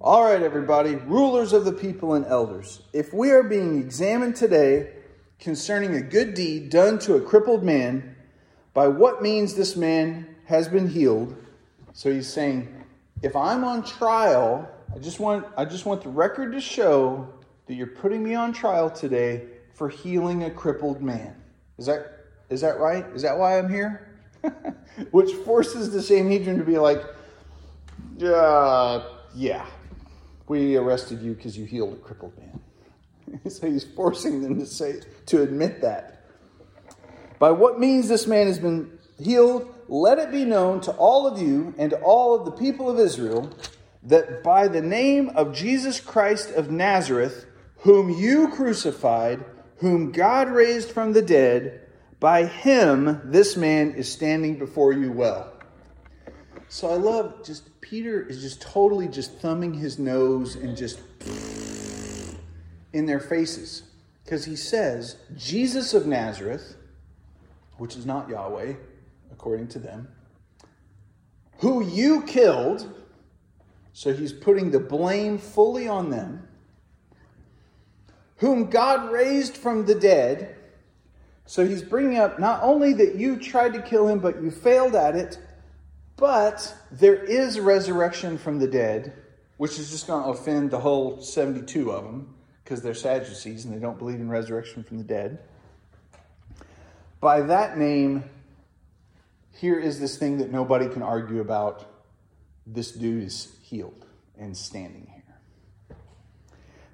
All 0.00 0.22
right, 0.22 0.40
everybody, 0.40 0.94
rulers 0.94 1.52
of 1.52 1.64
the 1.64 1.72
people 1.72 2.14
and 2.14 2.24
elders, 2.24 2.80
if 2.92 3.12
we 3.12 3.32
are 3.32 3.42
being 3.42 3.78
examined 3.78 4.36
today 4.36 4.92
concerning 5.38 5.94
a 5.94 6.00
good 6.00 6.34
deed 6.34 6.70
done 6.70 6.98
to 7.00 7.14
a 7.14 7.20
crippled 7.20 7.62
man, 7.62 8.16
by 8.74 8.88
what 8.88 9.22
means 9.22 9.54
this 9.54 9.76
man 9.76 10.26
has 10.46 10.68
been 10.68 10.88
healed, 10.88 11.36
so 11.92 12.12
he's 12.12 12.28
saying, 12.28 12.84
if 13.22 13.34
I'm 13.34 13.64
on 13.64 13.82
trial, 13.82 14.68
I 14.94 14.98
just 14.98 15.20
want 15.20 15.46
I 15.56 15.64
just 15.64 15.84
want 15.84 16.02
the 16.02 16.08
record 16.08 16.52
to 16.52 16.60
show 16.60 17.28
that 17.66 17.74
you're 17.74 17.86
putting 17.86 18.22
me 18.22 18.34
on 18.34 18.52
trial 18.52 18.88
today 18.88 19.46
for 19.74 19.88
healing 19.88 20.44
a 20.44 20.50
crippled 20.50 21.02
man. 21.02 21.34
Is 21.76 21.86
that 21.86 22.26
is 22.50 22.60
that 22.62 22.78
right? 22.78 23.04
Is 23.14 23.22
that 23.22 23.36
why 23.36 23.58
I'm 23.58 23.68
here? 23.68 24.08
Which 25.10 25.32
forces 25.44 25.90
the 25.90 26.00
Sanhedrin 26.00 26.58
to 26.58 26.64
be 26.64 26.78
like, 26.78 27.02
Uh, 28.22 29.04
yeah. 29.34 29.66
We 30.46 30.76
arrested 30.76 31.20
you 31.20 31.34
because 31.34 31.58
you 31.58 31.66
healed 31.66 31.92
a 31.92 31.96
crippled 31.96 32.36
man. 32.38 32.58
so 33.48 33.70
he's 33.70 33.84
forcing 33.84 34.42
them 34.42 34.58
to 34.58 34.66
say, 34.66 35.00
to 35.26 35.42
admit 35.42 35.80
that. 35.82 36.24
By 37.38 37.50
what 37.52 37.78
means 37.78 38.08
this 38.08 38.26
man 38.26 38.46
has 38.46 38.58
been 38.58 38.98
healed, 39.18 39.72
let 39.88 40.18
it 40.18 40.30
be 40.30 40.44
known 40.44 40.80
to 40.82 40.92
all 40.92 41.26
of 41.26 41.40
you 41.40 41.74
and 41.78 41.90
to 41.90 42.00
all 42.00 42.34
of 42.34 42.44
the 42.44 42.52
people 42.52 42.90
of 42.90 42.98
Israel 42.98 43.50
that 44.02 44.42
by 44.42 44.68
the 44.68 44.82
name 44.82 45.30
of 45.30 45.54
Jesus 45.54 46.00
Christ 46.00 46.50
of 46.50 46.70
Nazareth, 46.70 47.46
whom 47.78 48.10
you 48.10 48.48
crucified, 48.48 49.44
whom 49.78 50.12
God 50.12 50.48
raised 50.48 50.90
from 50.90 51.12
the 51.12 51.22
dead, 51.22 51.82
by 52.20 52.46
him 52.46 53.20
this 53.24 53.56
man 53.56 53.92
is 53.92 54.10
standing 54.10 54.58
before 54.58 54.92
you 54.92 55.12
well. 55.12 55.52
So 56.68 56.90
I 56.90 56.96
love 56.96 57.44
just 57.44 57.80
Peter 57.80 58.20
is 58.20 58.42
just 58.42 58.60
totally 58.60 59.08
just 59.08 59.38
thumbing 59.38 59.72
his 59.74 59.98
nose 59.98 60.56
and 60.56 60.76
just 60.76 61.00
in 62.92 63.06
their 63.06 63.20
faces 63.20 63.82
because 64.28 64.44
he 64.44 64.56
says, 64.56 65.16
Jesus 65.38 65.94
of 65.94 66.06
Nazareth, 66.06 66.76
which 67.78 67.96
is 67.96 68.04
not 68.04 68.28
Yahweh, 68.28 68.74
according 69.32 69.68
to 69.68 69.78
them, 69.78 70.06
who 71.60 71.82
you 71.82 72.22
killed. 72.24 72.92
So 73.94 74.12
he's 74.12 74.34
putting 74.34 74.70
the 74.70 74.80
blame 74.80 75.38
fully 75.38 75.88
on 75.88 76.10
them. 76.10 76.46
Whom 78.36 78.68
God 78.68 79.10
raised 79.10 79.56
from 79.56 79.86
the 79.86 79.94
dead. 79.94 80.54
So 81.46 81.66
he's 81.66 81.82
bringing 81.82 82.18
up 82.18 82.38
not 82.38 82.62
only 82.62 82.92
that 82.92 83.14
you 83.14 83.38
tried 83.38 83.72
to 83.72 83.80
kill 83.80 84.08
him, 84.08 84.18
but 84.18 84.42
you 84.42 84.50
failed 84.50 84.94
at 84.94 85.16
it, 85.16 85.38
but 86.16 86.76
there 86.92 87.24
is 87.24 87.58
resurrection 87.58 88.36
from 88.36 88.58
the 88.58 88.68
dead, 88.68 89.14
which 89.56 89.78
is 89.78 89.90
just 89.90 90.06
going 90.06 90.22
to 90.22 90.28
offend 90.28 90.70
the 90.70 90.80
whole 90.80 91.18
72 91.22 91.90
of 91.90 92.04
them 92.04 92.34
because 92.68 92.82
they're 92.82 92.92
Sadducees 92.92 93.64
and 93.64 93.74
they 93.74 93.78
don't 93.78 93.98
believe 93.98 94.20
in 94.20 94.28
resurrection 94.28 94.84
from 94.84 94.98
the 94.98 95.04
dead. 95.04 95.38
By 97.18 97.40
that 97.40 97.78
name, 97.78 98.24
here 99.58 99.80
is 99.80 99.98
this 99.98 100.18
thing 100.18 100.36
that 100.36 100.52
nobody 100.52 100.86
can 100.86 101.02
argue 101.02 101.40
about. 101.40 101.86
This 102.66 102.92
dude 102.92 103.24
is 103.24 103.56
healed 103.62 104.04
and 104.38 104.54
standing 104.54 105.08
here. 105.10 105.96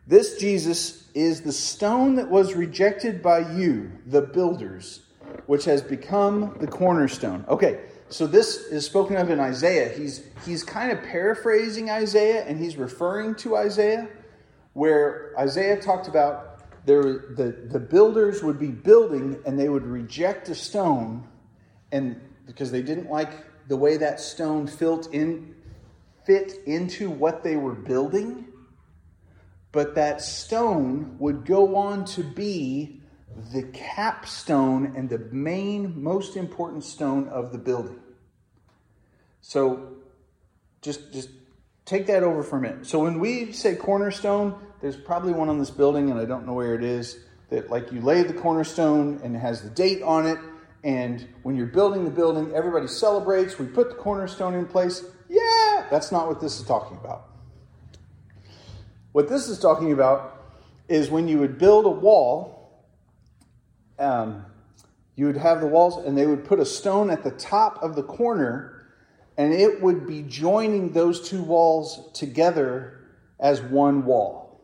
This 0.06 0.38
Jesus 0.38 1.08
is 1.12 1.40
the 1.40 1.52
stone 1.52 2.14
that 2.16 2.30
was 2.30 2.54
rejected 2.54 3.20
by 3.20 3.40
you, 3.40 3.90
the 4.06 4.22
builders, 4.22 5.00
which 5.46 5.64
has 5.64 5.82
become 5.82 6.56
the 6.60 6.68
cornerstone. 6.68 7.44
Okay, 7.48 7.80
so 8.10 8.28
this 8.28 8.58
is 8.58 8.86
spoken 8.86 9.16
of 9.16 9.28
in 9.28 9.40
Isaiah. 9.40 9.88
He's, 9.88 10.22
he's 10.46 10.62
kind 10.62 10.92
of 10.92 11.02
paraphrasing 11.02 11.90
Isaiah 11.90 12.44
and 12.44 12.60
he's 12.60 12.76
referring 12.76 13.34
to 13.36 13.56
Isaiah, 13.56 14.08
where 14.74 15.34
Isaiah 15.38 15.80
talked 15.80 16.08
about 16.08 16.50
there, 16.86 17.02
the, 17.02 17.66
the 17.70 17.80
builders 17.80 18.42
would 18.42 18.58
be 18.58 18.68
building 18.68 19.40
and 19.46 19.58
they 19.58 19.68
would 19.68 19.86
reject 19.86 20.48
a 20.50 20.54
stone 20.54 21.26
and 21.90 22.20
because 22.46 22.70
they 22.70 22.82
didn't 22.82 23.10
like 23.10 23.30
the 23.68 23.76
way 23.76 23.96
that 23.96 24.20
stone 24.20 24.66
fit 24.66 25.08
in 25.12 25.54
fit 26.26 26.60
into 26.66 27.08
what 27.10 27.42
they 27.42 27.56
were 27.56 27.74
building 27.74 28.46
but 29.74 29.96
that 29.96 30.22
stone 30.22 31.16
would 31.18 31.44
go 31.44 31.74
on 31.74 32.04
to 32.04 32.22
be 32.22 33.00
the 33.52 33.64
capstone 33.64 34.94
and 34.96 35.10
the 35.10 35.18
main 35.18 36.00
most 36.00 36.36
important 36.36 36.84
stone 36.84 37.28
of 37.28 37.50
the 37.50 37.58
building. 37.58 37.98
So 39.40 39.94
just 40.80 41.12
just 41.12 41.30
take 41.84 42.06
that 42.06 42.22
over 42.22 42.42
for 42.42 42.56
a 42.56 42.60
minute 42.60 42.86
so 42.86 43.02
when 43.02 43.18
we 43.18 43.52
say 43.52 43.74
cornerstone 43.74 44.54
there's 44.80 44.96
probably 44.96 45.32
one 45.32 45.48
on 45.48 45.58
this 45.58 45.70
building 45.70 46.10
and 46.10 46.18
i 46.18 46.24
don't 46.24 46.46
know 46.46 46.54
where 46.54 46.74
it 46.74 46.84
is 46.84 47.20
that 47.50 47.70
like 47.70 47.92
you 47.92 48.00
lay 48.00 48.22
the 48.22 48.32
cornerstone 48.32 49.20
and 49.22 49.36
it 49.36 49.38
has 49.38 49.62
the 49.62 49.70
date 49.70 50.02
on 50.02 50.26
it 50.26 50.38
and 50.84 51.26
when 51.42 51.56
you're 51.56 51.66
building 51.66 52.04
the 52.04 52.10
building, 52.10 52.52
everybody 52.54 52.86
celebrates. 52.86 53.58
We 53.58 53.66
put 53.66 53.88
the 53.88 53.94
cornerstone 53.94 54.54
in 54.54 54.66
place. 54.66 55.02
Yeah, 55.30 55.86
that's 55.90 56.12
not 56.12 56.28
what 56.28 56.42
this 56.42 56.60
is 56.60 56.66
talking 56.66 56.98
about. 56.98 57.30
What 59.12 59.30
this 59.30 59.48
is 59.48 59.58
talking 59.58 59.92
about 59.92 60.44
is 60.86 61.08
when 61.08 61.26
you 61.26 61.38
would 61.38 61.56
build 61.56 61.86
a 61.86 61.90
wall, 61.90 62.84
um, 63.98 64.44
you 65.16 65.24
would 65.24 65.38
have 65.38 65.62
the 65.62 65.66
walls, 65.66 66.04
and 66.04 66.18
they 66.18 66.26
would 66.26 66.44
put 66.44 66.60
a 66.60 66.66
stone 66.66 67.08
at 67.08 67.24
the 67.24 67.30
top 67.30 67.82
of 67.82 67.96
the 67.96 68.02
corner, 68.02 68.73
and 69.36 69.52
it 69.52 69.82
would 69.82 70.06
be 70.06 70.22
joining 70.22 70.92
those 70.92 71.28
two 71.28 71.42
walls 71.42 72.10
together 72.12 73.00
as 73.40 73.60
one 73.60 74.04
wall. 74.04 74.60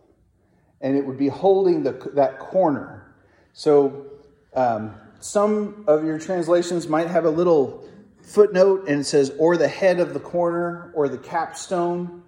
And 0.81 0.97
it 0.97 1.05
would 1.05 1.19
be 1.19 1.29
holding 1.29 1.83
the, 1.83 1.93
that 2.15 2.39
corner. 2.39 3.13
So, 3.53 4.07
um, 4.55 4.95
some 5.21 5.85
of 5.87 6.05
your 6.05 6.19
translations 6.19 6.89
might 6.89 7.09
have 7.09 7.27
a 7.27 7.31
little 7.31 7.85
footnote 8.23 8.89
and 8.89 9.01
it 9.01 9.05
says, 9.05 9.33
or 9.39 9.57
the 9.57 9.69
head 9.69 10.01
of 10.01 10.15
the 10.15 10.21
corner 10.21 10.91
or 10.95 11.09
the 11.09 11.19
capstone, 11.19 12.23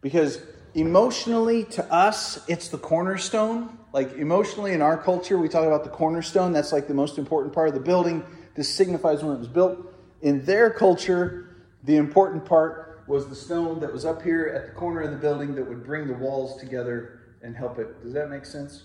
because 0.00 0.40
emotionally 0.74 1.64
to 1.64 1.92
us, 1.92 2.44
it's 2.48 2.68
the 2.68 2.78
cornerstone. 2.78 3.76
Like 3.92 4.12
emotionally 4.14 4.72
in 4.72 4.82
our 4.82 4.96
culture, 4.96 5.38
we 5.38 5.48
talk 5.48 5.66
about 5.66 5.82
the 5.82 5.90
cornerstone. 5.90 6.52
That's 6.52 6.72
like 6.72 6.86
the 6.86 6.94
most 6.94 7.18
important 7.18 7.54
part 7.54 7.68
of 7.68 7.74
the 7.74 7.80
building. 7.80 8.22
This 8.54 8.72
signifies 8.72 9.24
when 9.24 9.34
it 9.34 9.38
was 9.38 9.48
built. 9.48 9.92
In 10.22 10.44
their 10.44 10.70
culture, 10.70 11.45
the 11.86 11.96
important 11.96 12.44
part 12.44 13.04
was 13.06 13.28
the 13.28 13.34
stone 13.34 13.78
that 13.80 13.92
was 13.92 14.04
up 14.04 14.20
here 14.20 14.52
at 14.54 14.66
the 14.66 14.72
corner 14.72 15.02
of 15.02 15.12
the 15.12 15.16
building 15.16 15.54
that 15.54 15.66
would 15.66 15.84
bring 15.84 16.08
the 16.08 16.14
walls 16.14 16.60
together 16.60 17.20
and 17.42 17.56
help 17.56 17.78
it. 17.78 18.02
Does 18.02 18.12
that 18.12 18.28
make 18.28 18.44
sense? 18.44 18.82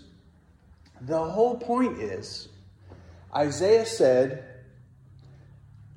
The 1.02 1.18
whole 1.18 1.58
point 1.58 2.00
is 2.00 2.50
Isaiah 3.36 3.88
said, 3.88 4.48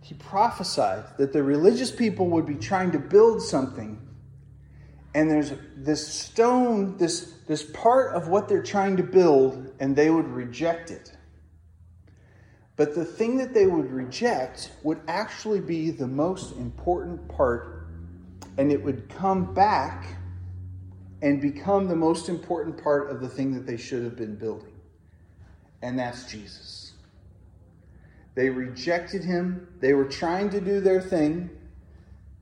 he 0.00 0.14
prophesied 0.14 1.04
that 1.18 1.32
the 1.32 1.42
religious 1.42 1.90
people 1.90 2.28
would 2.30 2.46
be 2.46 2.54
trying 2.54 2.90
to 2.92 2.98
build 2.98 3.42
something. 3.42 4.00
And 5.14 5.30
there's 5.30 5.52
this 5.76 6.06
stone, 6.06 6.96
this, 6.96 7.34
this 7.46 7.62
part 7.62 8.14
of 8.14 8.28
what 8.28 8.48
they're 8.48 8.62
trying 8.62 8.96
to 8.96 9.02
build, 9.02 9.72
and 9.78 9.94
they 9.94 10.10
would 10.10 10.28
reject 10.28 10.90
it. 10.90 11.12
But 12.76 12.94
the 12.94 13.04
thing 13.04 13.38
that 13.38 13.54
they 13.54 13.66
would 13.66 13.90
reject 13.90 14.72
would 14.82 15.00
actually 15.06 15.60
be 15.60 15.90
the 15.90 16.08
most 16.08 16.56
important 16.56 17.28
part, 17.28 17.86
and 18.58 18.72
it 18.72 18.82
would 18.82 19.08
come 19.08 19.54
back 19.54 20.16
and 21.22 21.40
become 21.40 21.86
the 21.86 21.96
most 21.96 22.28
important 22.28 22.82
part 22.82 23.10
of 23.10 23.20
the 23.20 23.28
thing 23.28 23.54
that 23.54 23.66
they 23.66 23.76
should 23.76 24.02
have 24.02 24.16
been 24.16 24.34
building. 24.34 24.72
And 25.82 25.98
that's 25.98 26.24
Jesus. 26.24 26.92
They 28.34 28.50
rejected 28.50 29.22
him. 29.22 29.68
They 29.80 29.94
were 29.94 30.06
trying 30.06 30.50
to 30.50 30.60
do 30.60 30.80
their 30.80 31.00
thing. 31.00 31.50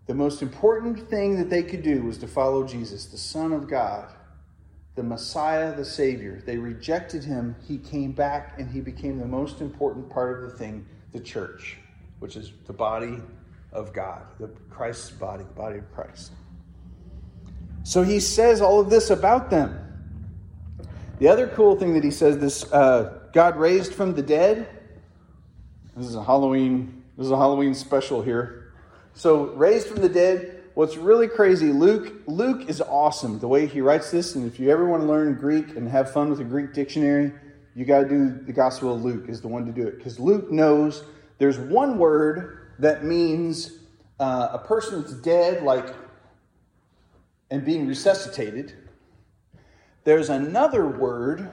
The 0.07 0.15
most 0.15 0.43
important 0.43 1.09
thing 1.11 1.37
that 1.37 1.51
they 1.51 1.63
could 1.63 1.83
do 1.83 2.03
was 2.03 2.19
to 2.19 2.27
follow 2.27 2.67
Jesus, 2.67 3.07
the 3.07 3.19
Son 3.19 3.53
of 3.53 3.69
God, 3.69 4.13
the 4.95 5.03
Messiah, 5.03 5.75
the 5.75 5.85
Savior. 5.85 6.43
They 6.45 6.59
rejected 6.59 7.25
him. 7.25 7.57
He 7.67 7.79
came 7.79 8.13
back 8.13 8.59
and 8.59 8.71
he 8.71 8.81
became 8.81 9.19
the 9.19 9.27
most 9.27 9.61
important 9.61 10.11
part 10.11 10.43
of 10.43 10.51
the 10.51 10.57
thing, 10.57 10.87
the 11.13 11.21
church, 11.21 11.79
which 12.19 12.37
is 12.37 12.53
the 12.67 12.73
body 12.73 13.19
of 13.73 13.93
God, 13.93 14.23
the 14.39 14.49
Christ's 14.69 15.11
body, 15.11 15.45
the 15.45 15.51
body 15.55 15.79
of 15.79 15.95
Christ. 15.95 16.33
So 17.85 18.03
he 18.03 18.21
says 18.21 18.61
all 18.61 18.81
of 18.81 18.91
this 18.91 19.11
about 19.11 19.51
them. 19.51 19.79
The 21.19 21.29
other 21.29 21.49
cool 21.49 21.77
thing 21.77 21.95
that 21.95 22.05
he 22.05 22.11
says 22.11 22.39
this 22.39 22.71
uh, 22.73 23.21
God 23.33 23.57
raised 23.57 23.95
from 23.95 24.15
the 24.15 24.23
dead. 24.23 24.69
This 25.97 26.07
is 26.07 26.15
a 26.15 26.23
Halloween. 26.23 27.03
This 27.17 27.27
is 27.27 27.33
a 27.33 27.37
Halloween 27.37 27.75
special 27.75 28.23
here. 28.23 28.73
So, 29.15 29.45
raised 29.49 29.89
from 29.89 30.01
the 30.01 30.09
dead. 30.09 30.62
What's 30.75 30.97
really 30.97 31.29
crazy, 31.29 31.71
Luke. 31.71 32.23
Luke 32.27 32.69
is 32.69 32.81
awesome 32.81 33.39
the 33.39 33.49
way 33.49 33.67
he 33.67 33.83
writes 33.83 34.11
this. 34.11 34.35
And 34.37 34.47
if 34.47 34.59
you 34.59 34.71
ever 34.71 34.87
want 34.87 35.03
to 35.03 35.07
learn 35.07 35.35
Greek 35.35 35.77
and 35.77 35.87
have 35.89 36.11
fun 36.11 36.31
with 36.31 36.41
a 36.41 36.45
Greek 36.45 36.73
dictionary, 36.73 37.31
you 37.75 37.85
got 37.85 38.01
to 38.03 38.09
do 38.09 38.31
the 38.31 38.53
Gospel 38.53 38.95
of 38.95 39.05
Luke. 39.05 39.29
Is 39.29 39.43
the 39.43 39.49
one 39.49 39.67
to 39.67 39.73
do 39.73 39.87
it 39.87 39.99
because 39.99 40.19
Luke 40.19 40.51
knows 40.51 41.05
there's 41.39 41.59
one 41.59 41.99
word 41.99 42.71
that 42.79 43.05
means 43.05 43.73
uh, 44.19 44.49
a 44.53 44.59
person 44.59 45.03
that's 45.03 45.15
dead, 45.15 45.63
like 45.63 45.95
and 47.51 47.65
being 47.67 47.87
resuscitated. 47.87 48.73
There's 50.05 50.31
another 50.31 50.87
word 50.87 51.53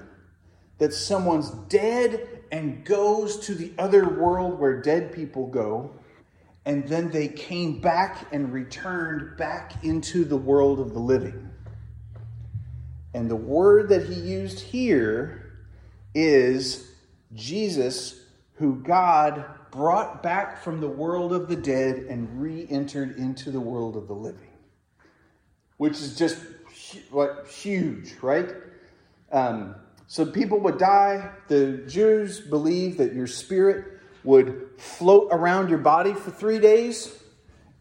that 0.78 0.94
someone's 0.94 1.52
dead 1.68 2.44
and 2.54 2.86
goes 2.86 3.38
to 3.48 3.54
the 3.54 3.74
other 3.78 4.08
world 4.08 4.60
where 4.60 4.82
dead 4.82 5.12
people 5.14 5.48
go. 5.48 5.94
And 6.66 6.88
then 6.88 7.10
they 7.12 7.28
came 7.28 7.82
back 7.82 8.28
and 8.32 8.54
returned 8.54 9.38
back 9.38 9.84
into 9.84 10.26
the 10.26 10.38
world 10.38 10.80
of 10.80 10.94
the 10.94 11.00
living. 11.00 11.50
And 13.14 13.30
the 13.30 13.36
word 13.36 13.90
that 13.90 14.06
he 14.06 14.16
used 14.16 14.60
here 14.60 15.54
is 16.14 16.92
Jesus, 17.34 18.22
who 18.56 18.76
God 18.76 19.46
brought 19.72 20.24
back 20.24 20.64
from 20.64 20.82
the 20.82 20.90
world 20.90 21.34
of 21.34 21.48
the 21.48 21.56
dead 21.56 21.98
and 21.98 22.42
re 22.42 22.68
entered 22.70 23.18
into 23.18 23.52
the 23.52 23.60
world 23.60 23.96
of 23.96 24.08
the 24.08 24.14
living. 24.16 24.50
which 25.78 25.94
is 25.94 26.18
just 26.18 26.38
like 27.12 27.48
huge, 27.48 28.16
right? 28.22 28.50
Um, 29.32 29.76
so 30.08 30.26
people 30.26 30.60
would 30.62 30.78
die. 30.78 31.32
The 31.48 31.84
Jews 31.88 32.42
believed 32.42 32.98
that 33.00 33.14
your 33.14 33.28
spirit 33.28 33.99
would 34.24 34.70
float 34.78 35.30
around 35.32 35.70
your 35.70 35.80
body 35.80 36.14
for 36.14 36.32
three 36.32 36.60
days 36.60 37.16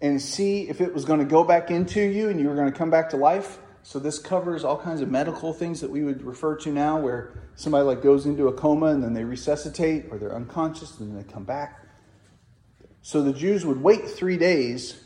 and 0.01 0.23
see 0.23 0.69
if 0.69 0.81
it 0.81 0.95
was 0.95 1.05
going 1.05 1.19
to 1.19 1.27
go 1.27 1.43
back 1.43 1.71
into 1.71 2.01
you 2.01 2.29
and 2.29 2.39
you 2.39 2.49
were 2.49 2.55
going 2.55 2.71
to 2.71 2.79
come 2.79 2.91
back 2.91 3.11
to 3.11 3.17
life. 3.17 3.59
So 3.83 3.99
this 3.99 4.19
covers 4.19 4.65
all 4.65 4.79
kinds 4.79 5.01
of 5.01 5.11
medical 5.11 5.53
things 5.53 5.81
that 5.81 5.91
we 5.91 6.05
would 6.05 6.23
refer 6.23 6.57
to 6.57 6.71
now, 6.71 7.01
where 7.01 7.33
somebody 7.55 7.85
like 7.85 8.03
goes 8.03 8.27
into 8.27 8.49
a 8.49 8.53
coma 8.53 8.87
and 8.87 9.03
then 9.03 9.15
they 9.15 9.25
resuscitate, 9.25 10.07
or 10.11 10.19
they're 10.19 10.35
unconscious 10.35 10.99
and 11.01 11.11
then 11.11 11.17
they 11.17 11.33
come 11.33 11.45
back. 11.45 11.85
So 13.03 13.23
the 13.23 13.33
Jews 13.33 13.65
would 13.65 13.83
wait 13.83 14.09
three 14.09 14.37
days 14.37 15.03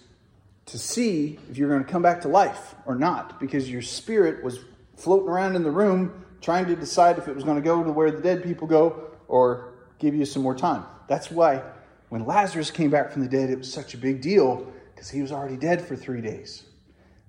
to 0.67 0.79
see 0.79 1.39
if 1.51 1.57
you're 1.57 1.69
going 1.69 1.85
to 1.85 1.91
come 1.91 2.03
back 2.03 2.23
to 2.23 2.29
life 2.29 2.75
or 2.85 2.95
not, 2.97 3.39
because 3.41 3.71
your 3.71 3.83
spirit 3.83 4.43
was 4.43 4.59
floating 4.97 5.29
around 5.29 5.57
in 5.57 5.63
the 5.63 5.71
room 5.71 6.25
trying 6.41 6.67
to 6.67 6.75
decide 6.75 7.19
if 7.19 7.29
it 7.29 7.35
was 7.35 7.45
going 7.45 7.57
to 7.57 7.63
go 7.63 7.85
to 7.85 7.93
where 7.93 8.11
the 8.11 8.21
dead 8.21 8.43
people 8.43 8.67
go 8.67 9.11
or 9.29 9.75
give 9.99 10.15
you 10.15 10.25
some 10.25 10.43
more 10.43 10.55
time. 10.55 10.85
That's 11.13 11.31
why 11.31 11.63
when 12.09 12.25
Lazarus 12.25 12.71
came 12.71 12.89
back 12.89 13.13
from 13.13 13.21
the 13.21 13.29
dead, 13.29 13.51
it 13.51 13.59
was 13.59 13.71
such 13.71 13.93
a 13.93 13.99
big 13.99 14.23
deal 14.23 14.67
because 14.95 15.11
he 15.11 15.21
was 15.21 15.31
already 15.31 15.59
dead 15.59 15.87
for 15.87 15.95
three 15.95 16.23
days. 16.23 16.65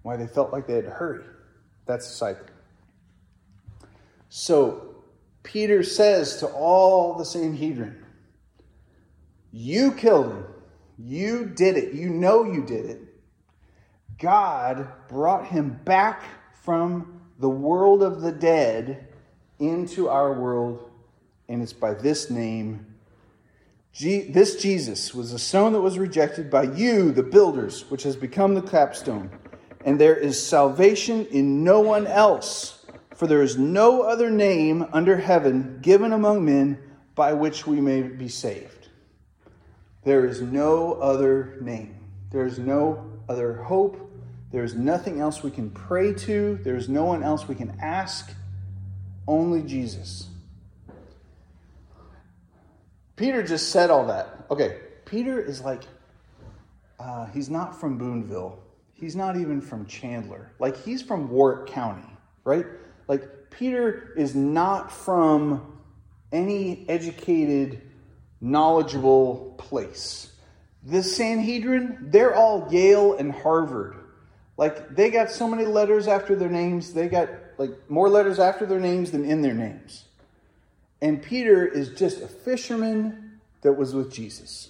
Why 0.04 0.16
they 0.16 0.26
felt 0.26 0.54
like 0.54 0.68
they 0.68 0.76
had 0.76 0.86
to 0.86 0.90
hurry. 0.90 1.26
That's 1.86 2.08
the 2.08 2.14
cycle. 2.14 2.46
So 4.30 5.04
Peter 5.44 5.84
says 5.84 6.38
to 6.38 6.48
all 6.48 7.18
the 7.18 7.26
Sanhedrin, 7.26 8.06
You 9.52 9.92
killed 9.92 10.28
him. 10.28 10.46
You 10.98 11.44
did 11.44 11.76
it. 11.76 11.94
You 11.94 12.08
know 12.08 12.46
you 12.46 12.64
did 12.64 12.86
it. 12.86 13.02
God 14.18 14.88
brought 15.10 15.48
him 15.48 15.78
back 15.84 16.24
from 16.64 17.20
the 17.38 17.50
world 17.50 18.02
of 18.02 18.22
the 18.22 18.32
dead 18.32 19.10
into 19.60 20.08
our 20.08 20.40
world, 20.40 20.90
and 21.50 21.62
it's 21.62 21.74
by 21.74 21.94
this 21.94 22.30
name. 22.30 22.93
This 24.00 24.56
Jesus 24.56 25.14
was 25.14 25.34
a 25.34 25.40
stone 25.40 25.74
that 25.74 25.82
was 25.82 26.00
rejected 26.00 26.50
by 26.50 26.64
you, 26.64 27.12
the 27.12 27.24
builders, 27.24 27.90
which 27.90 28.04
has 28.04 28.16
become 28.16 28.56
the 28.56 28.62
capstone. 28.62 29.30
And 29.86 30.00
there 30.00 30.16
is 30.16 30.42
salvation 30.42 31.26
in 31.28 31.64
no 31.64 31.80
one 31.80 32.08
else, 32.08 32.86
for 33.16 33.28
there 33.28 33.42
is 33.42 33.58
no 33.58 34.02
other 34.02 34.30
name 34.30 34.88
under 34.94 35.18
heaven 35.18 35.80
given 35.82 36.14
among 36.14 36.46
men 36.46 36.80
by 37.16 37.34
which 37.34 37.68
we 37.68 37.80
may 37.80 38.02
be 38.02 38.30
saved. 38.30 38.88
There 40.04 40.26
is 40.26 40.42
no 40.42 40.94
other 40.94 41.58
name. 41.62 41.96
There 42.32 42.46
is 42.46 42.58
no 42.58 43.12
other 43.30 43.54
hope 43.62 44.04
there's 44.54 44.76
nothing 44.76 45.20
else 45.20 45.42
we 45.42 45.50
can 45.50 45.72
pray 45.72 46.14
to, 46.14 46.60
there's 46.62 46.88
no 46.88 47.06
one 47.06 47.24
else 47.24 47.48
we 47.48 47.56
can 47.56 47.76
ask, 47.82 48.32
only 49.28 49.64
Jesus. 49.64 50.28
Peter 53.16 53.44
just 53.44 53.72
said 53.72 53.90
all 53.90 54.08
that. 54.08 54.46
Okay, 54.50 54.80
Peter 55.06 55.40
is 55.40 55.62
like, 55.62 55.84
uh, 57.00 57.28
he's 57.28 57.50
not 57.50 57.80
from 57.80 57.98
Boonville. 57.98 58.60
He's 58.94 59.16
not 59.16 59.36
even 59.36 59.62
from 59.62 59.86
Chandler. 59.86 60.52
Like, 60.60 60.78
he's 60.84 61.02
from 61.02 61.30
Warwick 61.30 61.68
County, 61.68 62.08
right? 62.44 62.66
Like, 63.08 63.24
Peter 63.50 64.14
is 64.16 64.34
not 64.34 64.92
from 64.92 65.80
any 66.32 66.86
educated, 66.90 67.82
knowledgeable 68.42 69.56
place. 69.58 70.32
The 70.84 71.04
Sanhedrin, 71.04 71.98
they're 72.02 72.36
all 72.36 72.68
Yale 72.72 73.14
and 73.14 73.32
Harvard. 73.32 73.96
Like 74.58 74.96
they 74.96 75.10
got 75.10 75.32
so 75.32 75.48
many 75.48 75.66
letters 75.66 76.08
after 76.08 76.36
their 76.36 76.50
names, 76.50 76.94
they 76.94 77.08
got 77.08 77.30
like 77.58 77.72
more 77.90 78.10
letters 78.10 78.40
after 78.40 78.66
their 78.66 78.80
names 78.80 79.12
than 79.12 79.26
in 79.26 79.42
their 79.42 79.54
names. 79.54 80.06
And 81.04 81.22
Peter 81.22 81.68
is 81.68 81.90
just 81.90 82.22
a 82.22 82.28
fisherman 82.30 83.42
that 83.62 83.74
was 83.74 83.94
with 83.94 84.10
Jesus. 84.10 84.70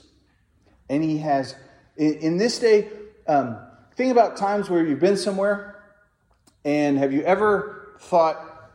And 0.90 1.04
he 1.04 1.20
has, 1.20 1.56
in, 1.96 2.16
in 2.16 2.38
this 2.38 2.58
day, 2.58 2.88
um, 3.28 3.60
think 3.96 4.12
about 4.12 4.36
times 4.36 4.68
where 4.68 4.84
you've 4.84 5.00
been 5.00 5.16
somewhere 5.16 5.84
and 6.66 6.98
have 6.98 7.14
you 7.14 7.22
ever 7.22 7.96
thought, 8.00 8.72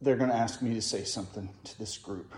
they're 0.00 0.16
going 0.16 0.30
to 0.30 0.36
ask 0.36 0.62
me 0.62 0.72
to 0.72 0.80
say 0.80 1.04
something 1.04 1.50
to 1.64 1.78
this 1.78 1.98
group? 1.98 2.32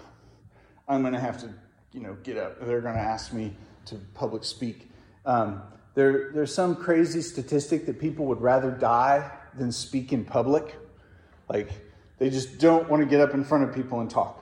I'm 0.88 1.02
going 1.02 1.14
to 1.14 1.20
have 1.20 1.38
to, 1.42 1.54
you 1.92 2.00
know, 2.00 2.16
get 2.24 2.36
up. 2.36 2.58
They're 2.60 2.80
going 2.80 2.96
to 2.96 3.00
ask 3.00 3.32
me 3.32 3.52
to 3.86 3.94
public 4.14 4.42
speak. 4.42 4.90
Um, 5.24 5.62
there, 5.94 6.32
there's 6.32 6.52
some 6.52 6.74
crazy 6.74 7.20
statistic 7.20 7.86
that 7.86 8.00
people 8.00 8.26
would 8.26 8.40
rather 8.40 8.72
die 8.72 9.30
than 9.54 9.70
speak 9.70 10.12
in 10.12 10.24
public. 10.24 10.74
Like, 11.48 11.70
they 12.18 12.28
just 12.28 12.58
don't 12.58 12.88
want 12.88 13.04
to 13.04 13.08
get 13.08 13.20
up 13.20 13.34
in 13.34 13.44
front 13.44 13.62
of 13.62 13.72
people 13.72 14.00
and 14.00 14.10
talk. 14.10 14.37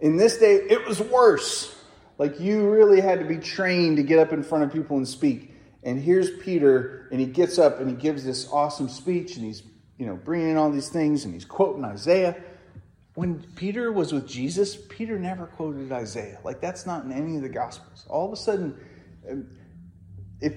In 0.00 0.16
this 0.16 0.38
day, 0.38 0.54
it 0.54 0.86
was 0.86 1.00
worse. 1.00 1.74
Like, 2.18 2.40
you 2.40 2.70
really 2.70 3.00
had 3.00 3.18
to 3.18 3.24
be 3.24 3.38
trained 3.38 3.96
to 3.98 4.02
get 4.02 4.18
up 4.18 4.32
in 4.32 4.42
front 4.42 4.64
of 4.64 4.72
people 4.72 4.96
and 4.96 5.06
speak. 5.06 5.52
And 5.82 6.00
here's 6.00 6.30
Peter, 6.38 7.08
and 7.10 7.20
he 7.20 7.26
gets 7.26 7.58
up 7.58 7.80
and 7.80 7.88
he 7.88 7.94
gives 7.94 8.24
this 8.24 8.50
awesome 8.50 8.88
speech, 8.88 9.36
and 9.36 9.44
he's, 9.44 9.62
you 9.98 10.06
know, 10.06 10.16
bringing 10.16 10.50
in 10.50 10.56
all 10.56 10.70
these 10.70 10.88
things, 10.88 11.24
and 11.24 11.32
he's 11.32 11.44
quoting 11.44 11.84
Isaiah. 11.84 12.36
When 13.14 13.42
Peter 13.54 13.92
was 13.92 14.12
with 14.12 14.26
Jesus, 14.28 14.76
Peter 14.76 15.18
never 15.18 15.46
quoted 15.46 15.92
Isaiah. 15.92 16.38
Like, 16.44 16.60
that's 16.60 16.84
not 16.84 17.04
in 17.04 17.12
any 17.12 17.36
of 17.36 17.42
the 17.42 17.48
Gospels. 17.48 18.04
All 18.08 18.26
of 18.26 18.32
a 18.32 18.36
sudden, 18.36 18.78
um, 19.30 19.48
if 20.40 20.54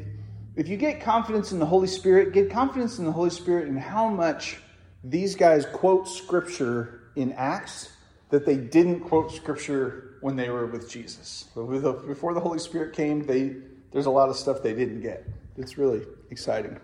if 0.55 0.67
you 0.67 0.75
get 0.75 0.99
confidence 0.99 1.53
in 1.53 1.59
the 1.59 1.65
Holy 1.65 1.87
Spirit, 1.87 2.33
get 2.33 2.51
confidence 2.51 2.99
in 2.99 3.05
the 3.05 3.11
Holy 3.13 3.29
Spirit 3.29 3.67
and 3.67 3.79
how 3.79 4.09
much 4.09 4.57
these 5.05 5.35
guys 5.35 5.65
quote 5.65 6.05
scripture 6.05 7.11
in 7.15 7.31
Acts 7.33 7.89
that 8.29 8.45
they 8.45 8.57
didn't 8.57 9.01
quote 9.01 9.31
scripture 9.31 10.17
when 10.21 10.35
they 10.35 10.49
were 10.49 10.65
with 10.65 10.89
Jesus. 10.89 11.45
Before 11.55 12.33
the 12.33 12.39
Holy 12.39 12.59
Spirit 12.59 12.95
came, 12.95 13.25
they 13.25 13.55
there's 13.91 14.05
a 14.05 14.11
lot 14.11 14.29
of 14.29 14.35
stuff 14.35 14.61
they 14.61 14.73
didn't 14.73 15.01
get. 15.01 15.25
It's 15.57 15.77
really 15.77 16.05
exciting. 16.29 16.79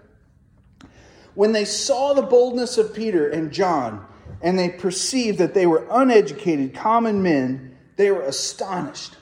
When 1.36 1.52
they 1.52 1.66
saw 1.66 2.14
the 2.14 2.22
boldness 2.22 2.78
of 2.78 2.96
Peter 2.96 3.30
and 3.30 3.52
John, 3.52 4.06
and 4.42 4.58
they 4.58 4.70
perceived 4.70 5.38
that 5.38 5.54
they 5.54 5.68
were 5.68 5.86
uneducated, 5.92 6.74
common 6.74 7.22
men, 7.22 7.78
they 7.96 8.10
were 8.12 8.24
astonished. 8.24 9.16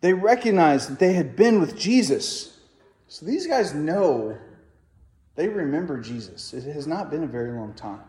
They 0.00 0.12
recognized 0.12 0.90
that 0.90 0.98
they 0.98 1.12
had 1.12 1.36
been 1.36 1.60
with 1.60 1.78
Jesus. 1.78 2.58
So 3.08 3.24
these 3.24 3.46
guys 3.46 3.74
know, 3.74 4.36
they 5.36 5.48
remember 5.48 6.00
Jesus. 6.00 6.52
It 6.52 6.64
has 6.72 6.86
not 6.86 7.10
been 7.10 7.22
a 7.22 7.28
very 7.28 7.52
long 7.52 7.74
time. 7.74 8.02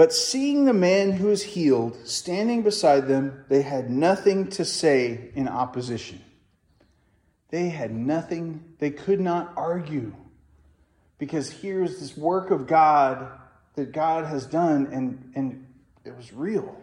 But 0.00 0.14
seeing 0.14 0.64
the 0.64 0.72
man 0.72 1.12
who 1.12 1.26
was 1.26 1.42
healed 1.42 1.94
standing 2.06 2.62
beside 2.62 3.06
them, 3.06 3.44
they 3.50 3.60
had 3.60 3.90
nothing 3.90 4.48
to 4.52 4.64
say 4.64 5.28
in 5.34 5.46
opposition. 5.46 6.24
They 7.50 7.68
had 7.68 7.94
nothing, 7.94 8.64
they 8.78 8.92
could 8.92 9.20
not 9.20 9.52
argue. 9.58 10.14
Because 11.18 11.50
here's 11.50 12.00
this 12.00 12.16
work 12.16 12.50
of 12.50 12.66
God 12.66 13.28
that 13.74 13.92
God 13.92 14.24
has 14.24 14.46
done, 14.46 14.88
and, 14.90 15.32
and 15.34 15.66
it 16.06 16.16
was 16.16 16.32
real. 16.32 16.74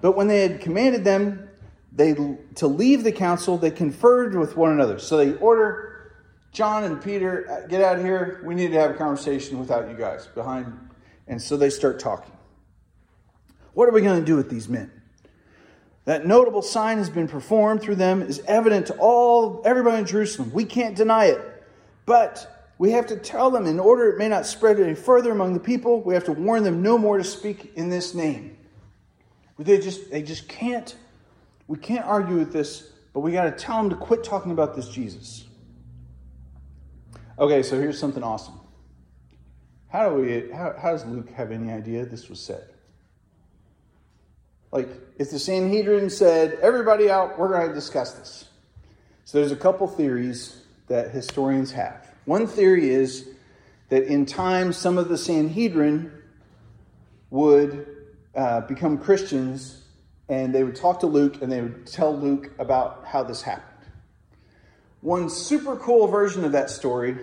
But 0.00 0.12
when 0.12 0.26
they 0.26 0.40
had 0.40 0.62
commanded 0.62 1.04
them 1.04 1.50
they 1.92 2.14
to 2.54 2.66
leave 2.66 3.04
the 3.04 3.12
council, 3.12 3.58
they 3.58 3.70
conferred 3.70 4.34
with 4.34 4.56
one 4.56 4.72
another. 4.72 4.98
So 4.98 5.18
they 5.18 5.34
order 5.34 6.14
John 6.50 6.84
and 6.84 7.02
Peter, 7.02 7.66
get 7.68 7.82
out 7.82 7.98
of 7.98 8.04
here. 8.06 8.42
We 8.46 8.54
need 8.54 8.72
to 8.72 8.80
have 8.80 8.92
a 8.92 8.94
conversation 8.94 9.58
without 9.58 9.86
you 9.90 9.96
guys 9.98 10.28
behind. 10.28 10.89
And 11.30 11.40
so 11.40 11.56
they 11.56 11.70
start 11.70 12.00
talking. 12.00 12.32
What 13.72 13.88
are 13.88 13.92
we 13.92 14.02
going 14.02 14.18
to 14.18 14.26
do 14.26 14.34
with 14.34 14.50
these 14.50 14.68
men? 14.68 14.90
That 16.04 16.26
notable 16.26 16.60
sign 16.60 16.98
has 16.98 17.08
been 17.08 17.28
performed 17.28 17.82
through 17.82 17.94
them 17.94 18.20
is 18.20 18.42
evident 18.48 18.88
to 18.88 18.96
all 18.98 19.62
everybody 19.64 19.98
in 19.98 20.06
Jerusalem. 20.06 20.50
We 20.52 20.64
can't 20.64 20.96
deny 20.96 21.26
it. 21.26 21.40
But 22.04 22.72
we 22.78 22.90
have 22.90 23.06
to 23.06 23.16
tell 23.16 23.48
them 23.48 23.66
in 23.66 23.78
order 23.78 24.08
it 24.08 24.18
may 24.18 24.28
not 24.28 24.44
spread 24.44 24.80
any 24.80 24.96
further 24.96 25.30
among 25.30 25.54
the 25.54 25.60
people, 25.60 26.02
we 26.02 26.14
have 26.14 26.24
to 26.24 26.32
warn 26.32 26.64
them 26.64 26.82
no 26.82 26.98
more 26.98 27.16
to 27.16 27.24
speak 27.24 27.74
in 27.76 27.90
this 27.90 28.12
name. 28.12 28.56
They 29.56 29.78
just 29.78 30.10
they 30.10 30.22
just 30.22 30.48
can't 30.48 30.96
we 31.68 31.78
can't 31.78 32.06
argue 32.06 32.38
with 32.38 32.52
this, 32.52 32.90
but 33.12 33.20
we 33.20 33.30
got 33.30 33.44
to 33.44 33.52
tell 33.52 33.76
them 33.76 33.90
to 33.90 33.96
quit 33.96 34.24
talking 34.24 34.50
about 34.50 34.74
this 34.74 34.88
Jesus. 34.88 35.44
Okay, 37.38 37.62
so 37.62 37.78
here's 37.78 37.98
something 37.98 38.24
awesome. 38.24 38.59
How 39.90 40.08
do 40.08 40.16
we 40.16 40.50
how, 40.50 40.74
how 40.80 40.92
does 40.92 41.04
Luke 41.04 41.30
have 41.32 41.50
any 41.50 41.70
idea 41.70 42.04
this 42.06 42.28
was 42.28 42.40
said? 42.40 42.64
Like, 44.72 44.88
if 45.18 45.30
the 45.30 45.38
Sanhedrin 45.38 46.10
said, 46.10 46.58
everybody 46.62 47.10
out, 47.10 47.38
we're 47.38 47.48
going 47.48 47.68
to 47.68 47.74
discuss 47.74 48.12
this. 48.12 48.44
So 49.24 49.38
there's 49.38 49.50
a 49.50 49.56
couple 49.56 49.88
theories 49.88 50.62
that 50.86 51.10
historians 51.10 51.72
have. 51.72 52.08
One 52.24 52.46
theory 52.46 52.90
is 52.90 53.28
that 53.88 54.04
in 54.04 54.26
time, 54.26 54.72
some 54.72 54.96
of 54.96 55.08
the 55.08 55.18
Sanhedrin 55.18 56.12
would 57.30 57.86
uh, 58.34 58.60
become 58.62 58.98
Christians 58.98 59.82
and 60.28 60.54
they 60.54 60.62
would 60.62 60.76
talk 60.76 61.00
to 61.00 61.06
Luke 61.08 61.42
and 61.42 61.50
they 61.50 61.60
would 61.60 61.86
tell 61.86 62.16
Luke 62.16 62.52
about 62.60 63.04
how 63.04 63.24
this 63.24 63.42
happened. 63.42 63.66
One 65.00 65.28
super 65.28 65.76
cool 65.76 66.06
version 66.06 66.44
of 66.44 66.52
that 66.52 66.70
story 66.70 67.16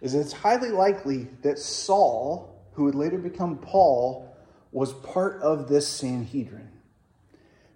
is 0.00 0.14
it's 0.14 0.32
highly 0.32 0.70
likely 0.70 1.28
that 1.42 1.58
Saul, 1.58 2.54
who 2.72 2.84
would 2.84 2.94
later 2.94 3.18
become 3.18 3.58
Paul, 3.58 4.36
was 4.72 4.92
part 4.92 5.42
of 5.42 5.68
this 5.68 5.88
Sanhedrin. 5.88 6.70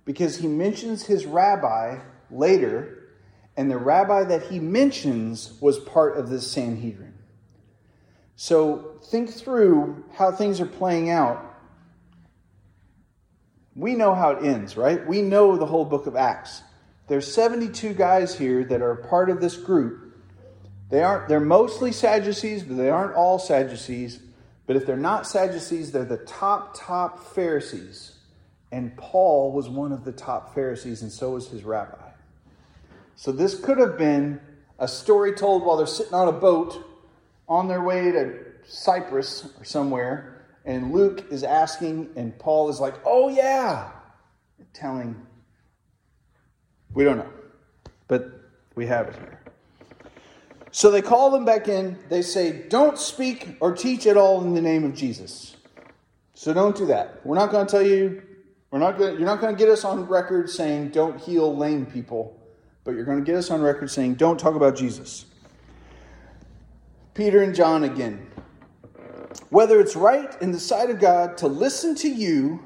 Because 0.04 0.36
he 0.38 0.46
mentions 0.46 1.04
his 1.04 1.26
rabbi 1.26 1.98
later, 2.30 3.08
and 3.56 3.70
the 3.70 3.78
rabbi 3.78 4.24
that 4.24 4.44
he 4.44 4.58
mentions 4.58 5.60
was 5.60 5.78
part 5.78 6.16
of 6.16 6.28
this 6.28 6.50
Sanhedrin. 6.50 7.14
So 8.36 8.98
think 9.04 9.30
through 9.30 10.04
how 10.14 10.32
things 10.32 10.60
are 10.60 10.66
playing 10.66 11.10
out. 11.10 11.48
We 13.74 13.94
know 13.94 14.14
how 14.14 14.30
it 14.30 14.44
ends, 14.44 14.76
right? 14.76 15.06
We 15.06 15.22
know 15.22 15.56
the 15.56 15.66
whole 15.66 15.84
book 15.84 16.06
of 16.06 16.16
Acts. 16.16 16.62
There's 17.08 17.32
72 17.32 17.94
guys 17.94 18.36
here 18.36 18.64
that 18.64 18.82
are 18.82 18.96
part 18.96 19.30
of 19.30 19.40
this 19.40 19.56
group. 19.56 20.11
They 20.92 21.02
aren't 21.02 21.26
they're 21.26 21.40
mostly 21.40 21.90
Sadducees, 21.90 22.64
but 22.64 22.76
they 22.76 22.90
aren't 22.90 23.14
all 23.14 23.38
Sadducees. 23.38 24.20
But 24.66 24.76
if 24.76 24.84
they're 24.84 24.94
not 24.94 25.26
Sadducees, 25.26 25.90
they're 25.90 26.04
the 26.04 26.18
top 26.18 26.76
top 26.78 27.32
Pharisees. 27.34 28.18
And 28.70 28.94
Paul 28.98 29.52
was 29.52 29.70
one 29.70 29.92
of 29.92 30.04
the 30.04 30.12
top 30.12 30.54
Pharisees 30.54 31.00
and 31.00 31.10
so 31.10 31.30
was 31.30 31.48
his 31.48 31.64
rabbi. 31.64 32.10
So 33.16 33.32
this 33.32 33.58
could 33.58 33.78
have 33.78 33.96
been 33.96 34.38
a 34.78 34.86
story 34.86 35.32
told 35.32 35.64
while 35.64 35.78
they're 35.78 35.86
sitting 35.86 36.12
on 36.12 36.28
a 36.28 36.32
boat 36.32 36.86
on 37.48 37.68
their 37.68 37.82
way 37.82 38.12
to 38.12 38.40
Cyprus 38.66 39.48
or 39.58 39.64
somewhere, 39.64 40.44
and 40.66 40.92
Luke 40.92 41.24
is 41.30 41.42
asking, 41.42 42.10
and 42.16 42.38
Paul 42.38 42.68
is 42.68 42.80
like, 42.80 42.94
"Oh 43.06 43.30
yeah," 43.30 43.92
telling 44.74 45.26
we 46.92 47.02
don't 47.02 47.16
know. 47.16 47.32
But 48.08 48.30
we 48.74 48.84
have 48.86 49.08
it 49.08 49.14
here. 49.14 49.41
So 50.72 50.90
they 50.90 51.02
call 51.02 51.30
them 51.30 51.44
back 51.44 51.68
in. 51.68 51.98
They 52.08 52.22
say, 52.22 52.66
Don't 52.68 52.98
speak 52.98 53.56
or 53.60 53.74
teach 53.74 54.06
at 54.06 54.16
all 54.16 54.42
in 54.42 54.54
the 54.54 54.60
name 54.60 54.84
of 54.84 54.94
Jesus. 54.94 55.56
So 56.34 56.52
don't 56.52 56.74
do 56.74 56.86
that. 56.86 57.24
We're 57.24 57.36
not 57.36 57.52
going 57.52 57.66
to 57.66 57.70
tell 57.70 57.86
you, 57.86 58.22
we're 58.70 58.78
not 58.78 58.98
going, 58.98 59.16
you're 59.16 59.26
not 59.26 59.40
going 59.40 59.54
to 59.54 59.58
get 59.58 59.68
us 59.68 59.84
on 59.84 60.06
record 60.08 60.48
saying, 60.48 60.88
Don't 60.88 61.20
heal 61.20 61.54
lame 61.54 61.84
people. 61.84 62.40
But 62.84 62.92
you're 62.92 63.04
going 63.04 63.18
to 63.18 63.24
get 63.24 63.36
us 63.36 63.50
on 63.50 63.60
record 63.60 63.90
saying, 63.90 64.14
Don't 64.14 64.40
talk 64.40 64.54
about 64.54 64.74
Jesus. 64.74 65.26
Peter 67.12 67.42
and 67.42 67.54
John 67.54 67.84
again. 67.84 68.26
Whether 69.50 69.78
it's 69.78 69.94
right 69.94 70.34
in 70.40 70.52
the 70.52 70.60
sight 70.60 70.88
of 70.88 70.98
God 70.98 71.36
to 71.38 71.48
listen 71.48 71.94
to 71.96 72.08
you 72.08 72.64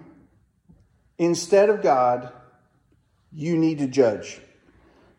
instead 1.19 1.69
of 1.69 1.83
God 1.83 2.33
you 3.33 3.59
need 3.59 3.79
to 3.79 3.89
judge. 3.89 4.41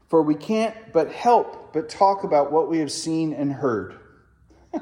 For 0.07 0.21
we 0.21 0.35
can't 0.35 0.75
but 0.93 1.11
help 1.11 1.73
but 1.73 1.89
talk 1.89 2.23
about 2.23 2.51
what 2.51 2.69
we 2.69 2.79
have 2.79 2.91
seen 2.91 3.33
and 3.33 3.51
heard. 3.51 3.99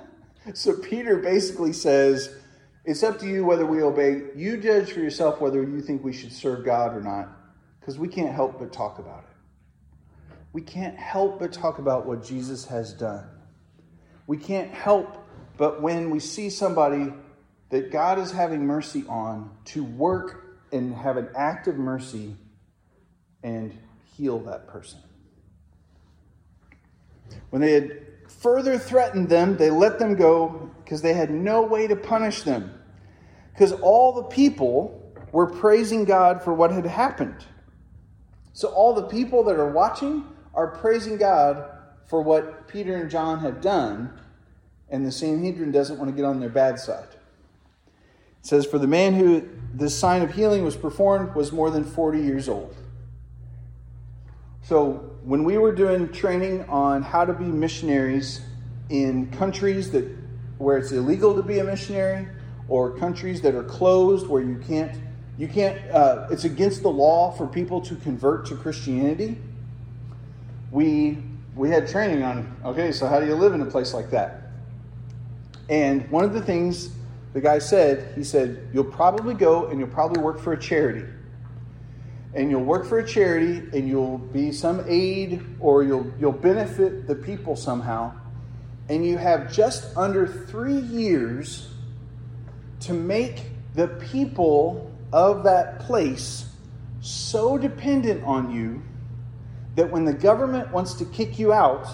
so 0.54 0.78
Peter 0.78 1.18
basically 1.18 1.74
says, 1.74 2.36
It's 2.86 3.04
up 3.04 3.20
to 3.20 3.28
you 3.28 3.44
whether 3.44 3.66
we 3.66 3.82
obey. 3.82 4.24
You 4.36 4.58
judge 4.58 4.92
for 4.92 5.00
yourself 5.00 5.42
whether 5.42 5.64
you 5.64 5.82
think 5.82 6.04
we 6.04 6.14
should 6.14 6.32
serve 6.32 6.64
God 6.64 6.96
or 6.96 7.02
not, 7.02 7.30
because 7.80 7.98
we 7.98 8.08
can't 8.08 8.34
help 8.34 8.60
but 8.60 8.72
talk 8.72 9.00
about 9.00 9.24
it. 9.24 9.36
We 10.54 10.62
can't 10.62 10.98
help 10.98 11.40
but 11.40 11.52
talk 11.52 11.80
about 11.80 12.06
what 12.06 12.24
Jesus 12.24 12.66
has 12.66 12.94
done. 12.94 13.28
We 14.28 14.38
can't 14.38 14.72
help 14.72 15.18
but 15.58 15.82
when 15.82 16.10
we 16.10 16.20
see 16.20 16.50
somebody 16.50 17.14
that 17.70 17.92
God 17.92 18.20
is 18.20 18.32
having 18.32 18.66
mercy 18.66 19.06
on 19.08 19.52
to 19.66 19.84
work 19.84 20.60
and 20.72 20.94
have 20.94 21.18
an 21.18 21.30
act 21.36 21.68
of 21.68 21.78
mercy 21.78 22.36
and 23.44 23.78
heal 24.16 24.40
that 24.42 24.68
person. 24.68 25.00
When 27.50 27.62
they 27.62 27.74
had 27.74 28.02
further 28.28 28.78
threatened 28.78 29.30
them, 29.30 29.58
they 29.58 29.70
let 29.70 30.00
them 30.00 30.16
go 30.16 30.72
because 30.84 31.02
they 31.02 31.14
had 31.14 31.32
no 31.32 31.64
way 31.64 31.88
to 31.88 31.96
punish 31.96 32.44
them. 32.44 32.72
Because 33.54 33.72
all 33.72 34.14
the 34.14 34.24
people 34.24 35.14
were 35.32 35.48
praising 35.48 36.06
God 36.06 36.44
for 36.44 36.54
what 36.54 36.72
had 36.72 36.86
happened. 36.86 37.46
So 38.54 38.70
all 38.70 38.94
the 38.94 39.08
people 39.08 39.44
that 39.46 39.58
are 39.58 39.72
watching 39.72 40.26
are 40.54 40.68
praising 40.68 41.18
God 41.18 41.70
for 42.06 42.22
what 42.22 42.68
Peter 42.68 42.96
and 42.96 43.10
John 43.10 43.40
have 43.40 43.62
done, 43.62 44.18
and 44.90 45.06
the 45.06 45.12
Sanhedrin 45.12 45.72
doesn't 45.72 45.98
want 45.98 46.10
to 46.10 46.16
get 46.16 46.26
on 46.26 46.40
their 46.40 46.50
bad 46.50 46.80
side. 46.80 47.08
It 48.40 48.48
says, 48.48 48.66
For 48.66 48.78
the 48.78 48.88
man 48.88 49.16
who 49.16 49.50
this 49.74 49.98
sign 49.98 50.22
of 50.22 50.34
healing 50.34 50.64
was 50.64 50.76
performed 50.76 51.36
was 51.36 51.52
more 51.52 51.70
than 51.70 51.84
40 51.84 52.22
years 52.22 52.48
old. 52.48 52.76
So, 54.68 55.12
when 55.24 55.44
we 55.44 55.60
were 55.60 55.72
doing 55.72 56.12
training 56.12 56.68
on 56.70 57.04
how 57.04 57.24
to 57.24 57.34
be 57.34 57.46
missionaries 57.46 58.42
in 58.90 59.30
countries 59.30 59.92
that 59.92 60.10
where 60.58 60.80
it's 60.80 60.92
illegal 60.92 61.36
to 61.36 61.44
be 61.44 61.60
a 61.60 61.64
missionary, 61.64 62.28
or 62.68 62.98
countries 62.98 63.42
that 63.42 63.54
are 63.54 63.64
closed 63.64 64.28
where 64.28 64.42
you 64.42 64.58
can't 64.68 65.00
you 65.38 65.48
can't 65.48 65.78
uh, 65.92 66.28
it's 66.32 66.46
against 66.46 66.82
the 66.82 66.90
law 66.90 67.32
for 67.34 67.46
people 67.46 67.80
to 67.82 67.96
convert 67.98 68.48
to 68.48 68.56
Christianity. 68.56 69.38
We 70.72 71.20
we 71.56 71.70
had 71.70 71.88
training 71.88 72.24
on 72.24 72.58
okay, 72.66 72.92
so 72.92 73.06
how 73.06 73.20
do 73.20 73.28
you 73.28 73.36
live 73.36 73.54
in 73.54 73.62
a 73.62 73.68
place 73.68 73.94
like 73.94 74.10
that? 74.10 74.50
And 75.70 76.10
one 76.10 76.24
of 76.24 76.34
the 76.34 76.42
things 76.42 76.90
the 77.34 77.42
guy 77.42 77.60
said, 77.60 78.14
he 78.16 78.24
said, 78.24 78.68
you'll 78.74 78.86
probably 78.86 79.36
go 79.36 79.68
and 79.68 79.78
you'll 79.78 79.90
probably 79.90 80.24
work 80.24 80.40
for 80.40 80.54
a 80.54 80.60
charity 80.60 81.06
and 82.36 82.52
you'll 82.52 82.64
work 82.64 82.86
for 82.86 83.00
a 83.00 83.08
charity 83.08 83.64
and 83.78 83.88
you'll 83.88 84.18
be 84.18 84.52
some 84.52 84.84
aid 84.88 85.44
or 85.60 85.84
you'll 85.84 86.12
you'll 86.20 86.32
benefit 86.32 87.08
the 87.08 87.16
people 87.16 87.56
somehow. 87.56 88.14
And 88.90 89.06
you 89.06 89.18
have 89.18 89.52
just 89.52 89.98
under 89.98 90.28
3 90.28 90.78
years 90.78 91.70
to 92.82 92.94
make 92.94 93.46
the 93.74 93.88
people 93.88 94.92
of 95.12 95.44
that 95.46 95.80
place 95.80 96.50
so 97.02 97.58
dependent 97.58 98.24
on 98.24 98.52
you 98.52 98.84
that 99.76 99.92
when 99.92 100.06
the 100.06 100.14
government 100.14 100.72
wants 100.72 100.94
to 100.96 101.06
kick 101.06 101.40
you 101.40 101.52
out 101.52 101.88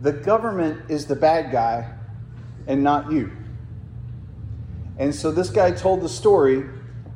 the 0.00 0.12
government 0.12 0.90
is 0.90 1.06
the 1.06 1.16
bad 1.16 1.50
guy 1.50 1.92
and 2.66 2.82
not 2.82 3.10
you. 3.10 3.32
And 4.98 5.14
so 5.14 5.30
this 5.30 5.50
guy 5.50 5.72
told 5.72 6.02
the 6.02 6.08
story 6.08 6.64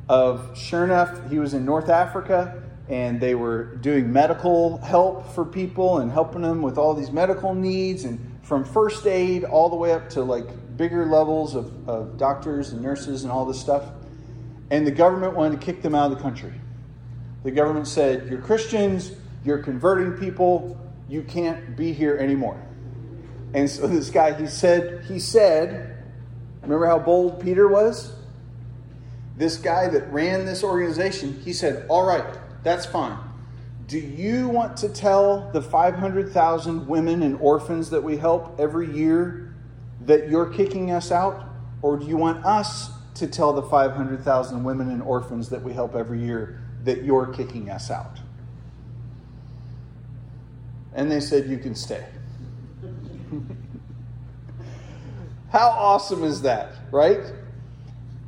of 0.09 0.57
sure 0.57 0.83
enough 0.83 1.29
he 1.29 1.39
was 1.39 1.53
in 1.53 1.63
North 1.65 1.89
Africa 1.89 2.62
and 2.89 3.21
they 3.21 3.33
were 3.33 3.75
doing 3.77 4.11
medical 4.11 4.77
help 4.77 5.33
for 5.33 5.45
people 5.45 5.99
and 5.99 6.11
helping 6.11 6.41
them 6.41 6.61
with 6.61 6.77
all 6.77 6.93
these 6.93 7.11
medical 7.11 7.53
needs. 7.53 8.03
And 8.03 8.19
from 8.43 8.65
first 8.65 9.07
aid 9.07 9.45
all 9.45 9.69
the 9.69 9.75
way 9.75 9.93
up 9.93 10.09
to 10.11 10.21
like 10.21 10.45
bigger 10.75 11.05
levels 11.05 11.55
of, 11.55 11.89
of 11.89 12.17
doctors 12.17 12.71
and 12.73 12.81
nurses 12.81 13.23
and 13.23 13.31
all 13.31 13.45
this 13.45 13.59
stuff. 13.59 13.85
And 14.69 14.85
the 14.85 14.91
government 14.91 15.35
wanted 15.35 15.59
to 15.59 15.65
kick 15.65 15.81
them 15.81 15.95
out 15.95 16.11
of 16.11 16.17
the 16.17 16.23
country. 16.23 16.53
The 17.43 17.51
government 17.51 17.87
said 17.87 18.29
you're 18.29 18.41
christians 18.41 19.11
you're 19.43 19.59
converting 19.59 20.13
people 20.13 20.79
you 21.09 21.23
can't 21.23 21.75
be 21.75 21.93
here 21.93 22.17
anymore. 22.17 22.61
And 23.53 23.69
so 23.69 23.87
this 23.87 24.09
guy 24.09 24.33
he 24.33 24.47
said 24.47 25.05
he 25.05 25.19
said 25.19 26.03
remember 26.61 26.85
how 26.85 26.99
bold 26.99 27.41
peter 27.41 27.67
was? 27.67 28.13
This 29.37 29.57
guy 29.57 29.87
that 29.87 30.11
ran 30.11 30.45
this 30.45 30.63
organization 30.63 31.39
he 31.41 31.53
said 31.53 31.85
all 31.87 32.05
right 32.05 32.25
that's 32.63 32.85
fine. 32.85 33.17
Do 33.87 33.99
you 33.99 34.47
want 34.47 34.77
to 34.77 34.89
tell 34.89 35.51
the 35.51 35.61
500,000 35.61 36.87
women 36.87 37.21
and 37.21 37.37
orphans 37.39 37.89
that 37.89 38.01
we 38.01 38.17
help 38.17 38.59
every 38.59 38.91
year 38.91 39.53
that 40.05 40.29
you're 40.29 40.45
kicking 40.45 40.91
us 40.91 41.11
out? 41.11 41.45
Or 41.81 41.97
do 41.97 42.05
you 42.05 42.15
want 42.15 42.45
us 42.45 42.89
to 43.15 43.27
tell 43.27 43.53
the 43.53 43.61
500,000 43.61 44.63
women 44.63 44.89
and 44.89 45.01
orphans 45.01 45.49
that 45.49 45.61
we 45.61 45.73
help 45.73 45.95
every 45.95 46.21
year 46.21 46.61
that 46.85 47.03
you're 47.03 47.27
kicking 47.27 47.69
us 47.69 47.91
out? 47.91 48.19
And 50.93 51.11
they 51.11 51.19
said, 51.19 51.49
You 51.49 51.57
can 51.57 51.75
stay. 51.75 52.05
How 55.51 55.67
awesome 55.69 56.23
is 56.23 56.41
that, 56.43 56.71
right? 56.91 57.31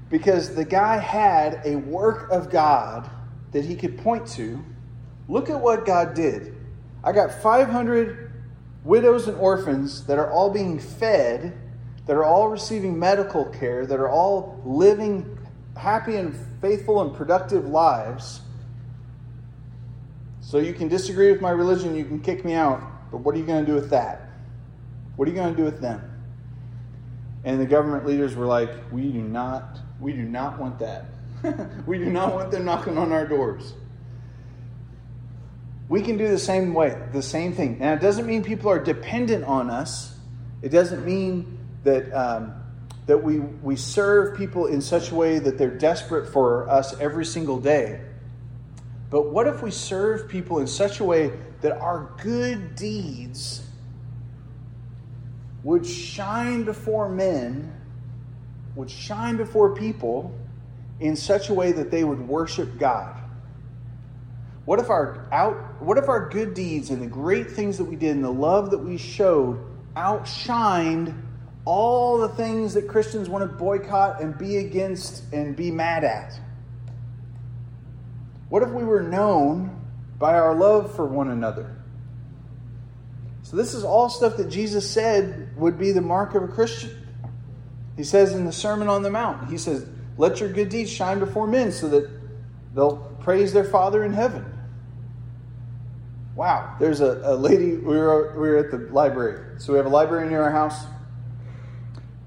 Because 0.09 0.53
the 0.53 0.65
guy 0.65 0.97
had 0.97 1.61
a 1.65 1.77
work 1.77 2.29
of 2.29 2.49
God 2.49 3.09
that 3.55 3.63
he 3.63 3.73
could 3.73 3.97
point 3.97 4.27
to. 4.27 4.61
Look 5.29 5.49
at 5.49 5.61
what 5.61 5.85
God 5.85 6.13
did. 6.13 6.53
I 7.05 7.13
got 7.13 7.41
500 7.41 8.33
widows 8.83 9.29
and 9.29 9.37
orphans 9.37 10.05
that 10.07 10.19
are 10.19 10.29
all 10.29 10.49
being 10.49 10.77
fed, 10.77 11.57
that 12.05 12.17
are 12.17 12.25
all 12.25 12.49
receiving 12.49 12.99
medical 12.99 13.45
care, 13.45 13.85
that 13.85 13.97
are 13.97 14.09
all 14.09 14.61
living 14.65 15.37
happy 15.77 16.17
and 16.17 16.35
faithful 16.59 17.01
and 17.01 17.15
productive 17.15 17.65
lives. 17.65 18.41
So 20.41 20.57
you 20.57 20.73
can 20.73 20.89
disagree 20.89 21.31
with 21.31 21.39
my 21.39 21.51
religion, 21.51 21.95
you 21.95 22.03
can 22.03 22.19
kick 22.19 22.43
me 22.43 22.55
out, 22.55 22.83
but 23.09 23.19
what 23.19 23.35
are 23.35 23.37
you 23.37 23.45
going 23.45 23.65
to 23.65 23.71
do 23.71 23.75
with 23.75 23.89
that? 23.91 24.31
What 25.15 25.29
are 25.29 25.31
you 25.31 25.37
going 25.37 25.55
to 25.55 25.57
do 25.57 25.63
with 25.63 25.79
them? 25.79 26.01
And 27.45 27.61
the 27.61 27.65
government 27.65 28.05
leaders 28.05 28.35
were 28.35 28.47
like, 28.47 28.69
"We 28.91 29.13
do 29.13 29.21
not, 29.21 29.79
we 30.01 30.11
do 30.11 30.23
not 30.23 30.59
want 30.59 30.77
that." 30.79 31.14
we 31.85 31.97
do 31.97 32.05
not 32.05 32.33
want 32.33 32.51
them 32.51 32.65
knocking 32.65 32.97
on 32.97 33.11
our 33.11 33.27
doors. 33.27 33.73
we 35.87 36.01
can 36.01 36.17
do 36.17 36.27
the 36.27 36.39
same 36.39 36.73
way, 36.73 36.99
the 37.13 37.21
same 37.21 37.53
thing. 37.53 37.79
Now, 37.79 37.93
it 37.93 38.01
doesn't 38.01 38.25
mean 38.25 38.43
people 38.43 38.69
are 38.69 38.83
dependent 38.83 39.43
on 39.43 39.69
us. 39.69 40.17
It 40.61 40.69
doesn't 40.69 41.05
mean 41.05 41.59
that 41.83 42.11
um, 42.11 42.53
that 43.05 43.17
we 43.23 43.39
we 43.39 43.75
serve 43.75 44.37
people 44.37 44.65
in 44.65 44.81
such 44.81 45.11
a 45.11 45.15
way 45.15 45.37
that 45.39 45.57
they're 45.57 45.77
desperate 45.77 46.31
for 46.31 46.67
us 46.69 46.99
every 46.99 47.25
single 47.25 47.59
day. 47.59 48.01
But 49.11 49.31
what 49.31 49.47
if 49.47 49.61
we 49.61 49.69
serve 49.69 50.27
people 50.27 50.59
in 50.59 50.67
such 50.67 50.99
a 50.99 51.03
way 51.03 51.31
that 51.61 51.77
our 51.77 52.11
good 52.21 52.75
deeds 52.75 53.61
would 55.63 55.85
shine 55.85 56.63
before 56.63 57.09
men, 57.09 57.73
would 58.75 58.89
shine 58.89 59.37
before 59.37 59.75
people 59.75 60.33
in 60.99 61.15
such 61.15 61.49
a 61.49 61.53
way 61.53 61.71
that 61.71 61.91
they 61.91 62.03
would 62.03 62.27
worship 62.27 62.77
God? 62.77 63.19
What 64.65 64.79
if 64.79 64.89
our 64.89 65.27
out 65.31 65.81
what 65.81 65.97
if 65.97 66.09
our 66.09 66.29
good 66.29 66.53
deeds 66.53 66.89
and 66.89 67.01
the 67.01 67.07
great 67.07 67.51
things 67.51 67.77
that 67.77 67.85
we 67.85 67.95
did 67.95 68.15
and 68.15 68.23
the 68.23 68.31
love 68.31 68.71
that 68.71 68.79
we 68.79 68.97
showed 68.97 69.63
outshined 69.95 71.15
all 71.65 72.17
the 72.17 72.29
things 72.29 72.73
that 72.73 72.87
Christians 72.87 73.29
want 73.29 73.49
to 73.49 73.57
boycott 73.57 74.21
and 74.21 74.37
be 74.37 74.57
against 74.57 75.31
and 75.33 75.55
be 75.55 75.71
mad 75.71 76.03
at? 76.03 76.39
What 78.49 78.63
if 78.63 78.69
we 78.69 78.83
were 78.83 79.03
known 79.03 79.81
by 80.17 80.35
our 80.35 80.55
love 80.55 80.95
for 80.95 81.05
one 81.05 81.29
another? 81.29 81.75
So, 83.43 83.57
this 83.57 83.73
is 83.73 83.83
all 83.83 84.09
stuff 84.09 84.37
that 84.37 84.49
Jesus 84.49 84.89
said 84.89 85.55
would 85.55 85.77
be 85.77 85.91
the 85.91 86.01
mark 86.01 86.33
of 86.33 86.43
a 86.43 86.47
Christian. 86.47 86.91
He 87.95 88.03
says 88.03 88.33
in 88.33 88.45
the 88.45 88.51
Sermon 88.51 88.87
on 88.87 89.03
the 89.03 89.11
Mount, 89.11 89.49
He 89.49 89.57
says, 89.57 89.87
Let 90.17 90.39
your 90.39 90.49
good 90.49 90.69
deeds 90.69 90.89
shine 90.89 91.19
before 91.19 91.47
men 91.47 91.71
so 91.71 91.89
that 91.89 92.09
they'll 92.73 92.97
praise 93.21 93.53
their 93.53 93.63
Father 93.63 94.03
in 94.03 94.13
heaven. 94.13 94.45
Wow, 96.35 96.75
there's 96.79 96.99
a, 96.99 97.21
a 97.23 97.35
lady, 97.35 97.75
we 97.75 97.97
were, 97.97 98.33
we 98.33 98.49
were 98.49 98.57
at 98.57 98.71
the 98.71 98.77
library. 98.93 99.59
So 99.59 99.73
we 99.73 99.77
have 99.77 99.85
a 99.85 99.89
library 99.89 100.27
near 100.29 100.41
our 100.41 100.51
house. 100.51 100.85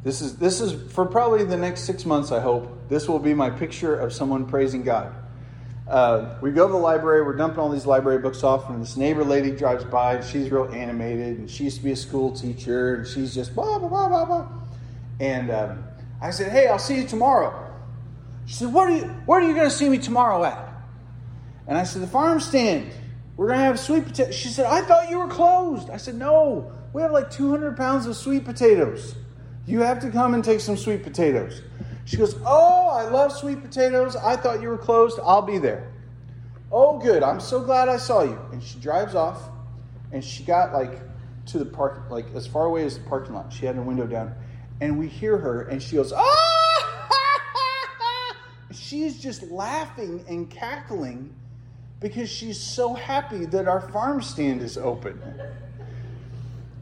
This 0.03 0.23
is, 0.23 0.37
this 0.37 0.61
is 0.61 0.91
for 0.93 1.05
probably 1.05 1.45
the 1.45 1.57
next 1.57 1.83
six 1.83 2.07
months, 2.07 2.33
I 2.33 2.41
hope. 2.41 2.89
This 2.89 3.09
will 3.09 3.19
be 3.19 3.35
my 3.35 3.51
picture 3.51 3.95
of 3.95 4.13
someone 4.13 4.47
praising 4.47 4.83
God. 4.83 5.15
Uh, 5.87 6.37
we 6.43 6.51
go 6.51 6.67
to 6.67 6.73
the 6.73 6.79
library, 6.79 7.23
we're 7.23 7.37
dumping 7.37 7.59
all 7.59 7.71
these 7.71 7.87
library 7.87 8.19
books 8.19 8.43
off, 8.43 8.69
and 8.71 8.81
this 8.81 8.97
neighbor 8.97 9.25
lady 9.25 9.51
drives 9.51 9.85
by, 9.85 10.15
and 10.15 10.25
she's 10.25 10.51
real 10.51 10.71
animated, 10.73 11.39
and 11.39 11.51
she 11.51 11.65
used 11.65 11.79
to 11.79 11.85
be 11.85 11.93
a 11.93 11.97
school 11.97 12.31
teacher, 12.31 12.97
and 12.97 13.07
she's 13.07 13.35
just 13.35 13.55
blah, 13.55 13.79
blah, 13.79 13.89
blah, 13.89 14.09
blah, 14.09 14.25
blah. 14.25 14.49
And 15.21 15.51
um, 15.51 15.85
I 16.21 16.31
said, 16.31 16.53
Hey, 16.53 16.69
I'll 16.69 16.79
see 16.79 16.97
you 16.97 17.07
tomorrow. 17.07 17.68
She 18.49 18.55
said, 18.55 18.73
What 18.73 18.89
are 18.89 18.97
you, 18.97 19.05
Where 19.27 19.41
are 19.41 19.47
you 19.47 19.55
going 19.55 19.69
to 19.69 19.75
see 19.75 19.91
me 19.91 19.99
tomorrow 19.99 20.43
at? 20.43 20.73
And 21.67 21.77
I 21.77 21.85
said, 21.85 22.01
The 22.01 22.07
farm 22.07 22.41
stand. 22.41 22.91
We're 23.37 23.49
going 23.49 23.59
to 23.59 23.65
have 23.67 23.79
sweet 23.79 24.07
potatoes. 24.07 24.35
She 24.35 24.49
said, 24.49 24.65
I 24.65 24.81
thought 24.81 25.11
you 25.11 25.19
were 25.19 25.29
closed. 25.29 25.91
I 25.91 25.99
said, 25.99 26.15
No, 26.15 26.73
we 26.95 27.03
have 27.03 27.13
like 27.13 27.31
200 27.31 27.77
pounds 27.77 28.07
of 28.07 28.17
sweet 28.17 28.47
potatoes. 28.47 29.15
You 29.67 29.81
have 29.81 30.01
to 30.01 30.11
come 30.11 30.33
and 30.33 30.43
take 30.43 30.61
some 30.61 30.79
sweet 30.79 31.03
potatoes. 31.03 31.61
She 32.07 32.17
goes, 32.17 32.37
Oh, 32.47 32.89
I 32.89 33.03
love 33.11 33.33
sweet 33.33 33.63
potatoes. 33.63 34.17
I 34.17 34.37
thought 34.37 34.63
you 34.63 34.71
were 34.71 34.79
closed. 34.79 35.21
I'll 35.23 35.43
be 35.43 35.59
there. 35.59 35.93
Oh, 36.73 36.99
good. 36.99 37.23
I'm 37.23 37.41
so 37.41 37.61
glad 37.61 37.91
I 37.91 37.99
saw 37.99 38.23
you. 38.23 38.41
And 38.51 38.63
she 38.63 38.79
drives 38.79 39.15
off, 39.15 39.43
and 40.11 40.25
she 40.25 40.43
got 40.43 40.73
like 40.73 41.03
to 41.49 41.59
the 41.59 41.67
park, 41.67 42.05
like 42.09 42.35
as 42.35 42.47
far 42.47 42.65
away 42.65 42.87
as 42.87 42.97
the 42.97 43.05
parking 43.05 43.35
lot. 43.35 43.53
She 43.53 43.67
had 43.67 43.75
her 43.75 43.83
window 43.83 44.07
down, 44.07 44.35
and 44.81 44.99
we 44.99 45.07
hear 45.07 45.37
her, 45.37 45.65
and 45.65 45.83
she 45.83 45.97
goes, 45.97 46.15
Ah! 46.17 46.58
She's 48.89 49.21
just 49.21 49.43
laughing 49.51 50.25
and 50.29 50.49
cackling 50.49 51.35
because 52.01 52.31
she's 52.31 52.59
so 52.59 52.95
happy 52.95 53.45
that 53.45 53.69
our 53.69 53.83
farm 53.83 54.23
stand 54.23 54.63
is 54.63 54.79
open. 54.79 55.21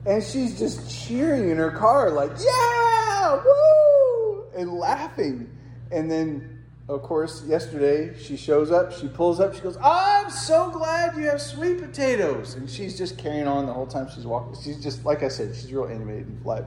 And 0.04 0.22
she's 0.22 0.56
just 0.56 0.88
cheering 0.88 1.50
in 1.50 1.56
her 1.56 1.72
car, 1.72 2.10
like, 2.10 2.30
yeah, 2.38 3.42
woo, 3.44 4.44
and 4.56 4.74
laughing. 4.74 5.50
And 5.90 6.08
then, 6.08 6.62
of 6.88 7.02
course, 7.02 7.42
yesterday 7.44 8.16
she 8.16 8.36
shows 8.36 8.70
up, 8.70 8.92
she 8.92 9.08
pulls 9.08 9.40
up, 9.40 9.56
she 9.56 9.62
goes, 9.62 9.76
I'm 9.82 10.30
so 10.30 10.70
glad 10.70 11.16
you 11.16 11.24
have 11.24 11.42
sweet 11.42 11.80
potatoes. 11.80 12.54
And 12.54 12.70
she's 12.70 12.96
just 12.96 13.18
carrying 13.18 13.48
on 13.48 13.66
the 13.66 13.72
whole 13.72 13.88
time 13.88 14.08
she's 14.14 14.26
walking. 14.26 14.54
She's 14.62 14.80
just, 14.80 15.04
like 15.04 15.24
I 15.24 15.28
said, 15.28 15.56
she's 15.56 15.72
real 15.72 15.86
animated 15.86 16.44
and. 16.44 16.66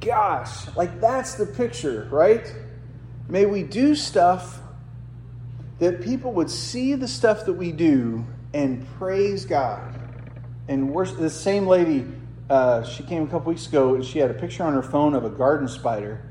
Gosh, 0.00 0.74
like 0.74 1.00
that's 1.00 1.34
the 1.34 1.46
picture, 1.46 2.08
right? 2.10 2.52
May 3.28 3.46
we 3.46 3.62
do 3.62 3.94
stuff 3.94 4.60
that 5.78 6.00
people 6.00 6.32
would 6.34 6.50
see 6.50 6.94
the 6.94 7.08
stuff 7.08 7.44
that 7.46 7.54
we 7.54 7.72
do 7.72 8.24
and 8.54 8.86
praise 8.98 9.44
God. 9.44 9.94
And 10.68 10.90
worship. 10.90 11.18
this 11.18 11.38
same 11.38 11.66
lady, 11.66 12.06
uh, 12.48 12.82
she 12.84 13.02
came 13.02 13.24
a 13.24 13.26
couple 13.26 13.50
weeks 13.50 13.66
ago 13.66 13.94
and 13.94 14.04
she 14.04 14.18
had 14.18 14.30
a 14.30 14.34
picture 14.34 14.64
on 14.64 14.72
her 14.74 14.82
phone 14.82 15.14
of 15.14 15.24
a 15.24 15.30
garden 15.30 15.68
spider. 15.68 16.22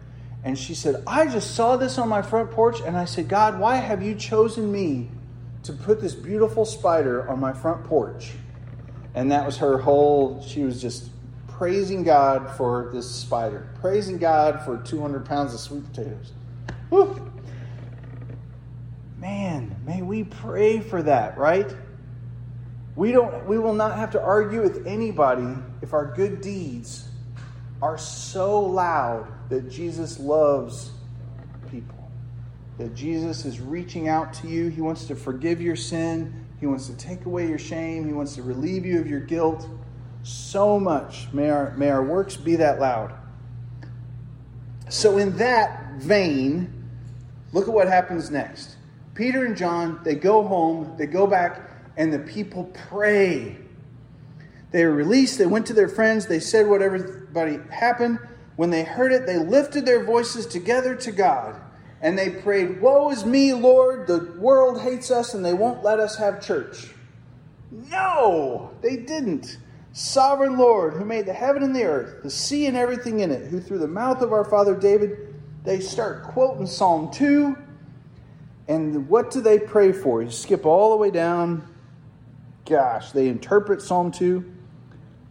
And 0.44 0.58
she 0.58 0.74
said, 0.74 1.04
I 1.08 1.28
just 1.28 1.56
saw 1.56 1.76
this 1.76 1.98
on 1.98 2.08
my 2.08 2.22
front 2.22 2.52
porch. 2.52 2.80
And 2.86 2.96
I 2.96 3.06
said, 3.06 3.28
God, 3.28 3.60
why 3.60 3.76
have 3.76 4.02
you 4.02 4.16
chosen 4.16 4.72
me 4.72 5.10
to 5.64 5.74
put 5.74 6.00
this 6.00 6.14
beautiful 6.14 6.66
spider 6.66 7.28
on 7.30 7.40
my 7.40 7.52
front 7.52 7.84
porch? 7.84 8.34
And 9.16 9.32
that 9.32 9.46
was 9.46 9.58
her 9.58 9.78
whole, 9.80 10.42
she 10.44 10.64
was 10.64 10.82
just 10.82 11.10
praising 11.48 12.04
God 12.04 12.56
for 12.58 12.90
this 12.94 13.10
spider, 13.10 13.70
praising 13.80 14.18
God 14.18 14.62
for 14.64 14.78
200 14.78 15.26
pounds 15.26 15.54
of 15.54 15.60
sweet 15.60 15.86
potatoes. 15.86 16.34
Whew. 16.90 17.32
Man, 19.18 19.76
may 19.86 20.02
we 20.02 20.24
pray 20.24 20.80
for 20.80 21.02
that, 21.04 21.38
right? 21.38 21.74
We 22.96 23.12
don't 23.12 23.46
we 23.46 23.58
will 23.58 23.74
not 23.74 23.98
have 23.98 24.12
to 24.12 24.22
argue 24.22 24.62
with 24.62 24.88
anybody 24.88 25.56
if 25.82 25.94
our 25.94 26.06
good 26.06 26.42
deeds 26.42 27.08
are 27.82 27.98
so 27.98 28.60
loud 28.60 29.28
that 29.50 29.70
Jesus 29.70 30.20
loves 30.20 30.92
people. 31.70 32.10
That 32.78 32.96
Jesus 32.96 33.46
is 33.46 33.60
reaching 33.60 34.08
out 34.08 34.34
to 34.36 34.48
you. 34.48 34.70
He 34.70 34.82
wants 34.82 35.06
to 35.06 35.16
forgive 35.16 35.62
your 35.62 35.76
sin. 35.76 36.46
He 36.60 36.68
wants 36.68 36.88
to 36.88 36.96
take 36.96 37.26
away 37.26 37.48
your 37.48 37.60
shame. 37.60 38.06
He 38.06 38.14
wants 38.14 38.36
to 38.36 38.44
relieve 38.44 38.86
you 38.86 39.00
of 39.00 39.08
your 39.08 39.20
guilt. 39.20 39.68
So 40.24 40.80
much. 40.80 41.28
May 41.32 41.50
our, 41.50 41.76
may 41.78 41.90
our 41.90 42.04
works 42.04 42.36
be 42.36 42.56
that 42.58 42.80
loud. 42.80 43.14
So, 44.90 45.18
in 45.18 45.38
that 45.38 45.85
vein, 45.98 46.72
look 47.54 47.68
at 47.68 47.74
what 47.74 47.88
happens 47.88 48.32
next. 48.32 48.78
Peter 49.14 49.46
and 49.46 49.56
John, 49.56 50.02
they 50.04 50.16
go 50.16 50.46
home, 50.46 50.96
they 50.98 51.06
go 51.06 51.26
back, 51.26 51.72
and 51.98 52.12
the 52.12 52.20
people 52.20 52.66
pray. 52.90 53.58
They 54.72 54.86
were 54.86 54.92
released, 54.92 55.38
they 55.38 55.46
went 55.46 55.66
to 55.68 55.74
their 55.74 55.88
friends, 55.88 56.28
they 56.28 56.40
said 56.40 56.68
what 56.68 56.82
everybody 56.82 57.60
happened. 57.72 58.20
When 58.58 58.70
they 58.70 58.84
heard 58.84 59.14
it, 59.14 59.26
they 59.26 59.38
lifted 59.38 59.86
their 59.86 60.04
voices 60.04 60.46
together 60.46 60.96
to 60.96 61.12
God, 61.12 61.60
and 62.02 62.18
they 62.18 62.30
prayed, 62.30 62.82
Woe 62.82 63.10
is 63.10 63.26
me, 63.26 63.54
Lord, 63.54 64.08
the 64.08 64.34
world 64.38 64.82
hates 64.82 65.12
us, 65.12 65.34
and 65.34 65.46
they 65.46 65.54
won't 65.54 65.84
let 65.84 66.00
us 66.00 66.18
have 66.18 66.46
church. 66.46 66.90
No, 67.72 68.72
they 68.82 68.98
didn't. 68.98 69.58
Sovereign 69.94 70.58
Lord, 70.58 70.94
who 70.94 71.06
made 71.06 71.26
the 71.26 71.34
heaven 71.34 71.64
and 71.64 71.74
the 71.74 71.86
earth, 71.86 72.22
the 72.22 72.30
sea 72.30 72.66
and 72.66 72.76
everything 72.76 73.22
in 73.22 73.32
it, 73.32 73.48
who 73.48 73.62
through 73.62 73.80
the 73.80 73.88
mouth 73.88 74.22
of 74.22 74.34
our 74.34 74.44
father 74.44 74.76
David, 74.76 75.35
they 75.66 75.80
start 75.80 76.24
quoting 76.24 76.68
Psalm 76.68 77.12
2 77.12 77.58
and 78.68 79.08
what 79.08 79.32
do 79.32 79.42
they 79.42 79.60
pray 79.60 79.92
for? 79.92 80.24
You 80.24 80.32
skip 80.32 80.66
all 80.66 80.92
the 80.92 80.98
way 80.98 81.12
down. 81.12 81.68
Gosh, 82.66 83.12
they 83.12 83.28
interpret 83.28 83.82
Psalm 83.82 84.12
2. 84.12 84.54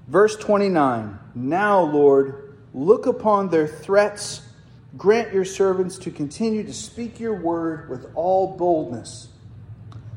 Verse 0.07 0.37
29 0.37 1.19
Now, 1.35 1.81
Lord, 1.81 2.57
look 2.73 3.07
upon 3.07 3.49
their 3.49 3.67
threats. 3.67 4.43
Grant 4.97 5.35
your 5.35 5.45
servants 5.45 5.99
to 5.99 6.11
continue 6.13 6.63
to 6.63 6.73
speak 6.73 7.19
your 7.19 7.35
word 7.35 7.91
with 7.91 8.07
all 8.15 8.57
boldness. 8.57 9.29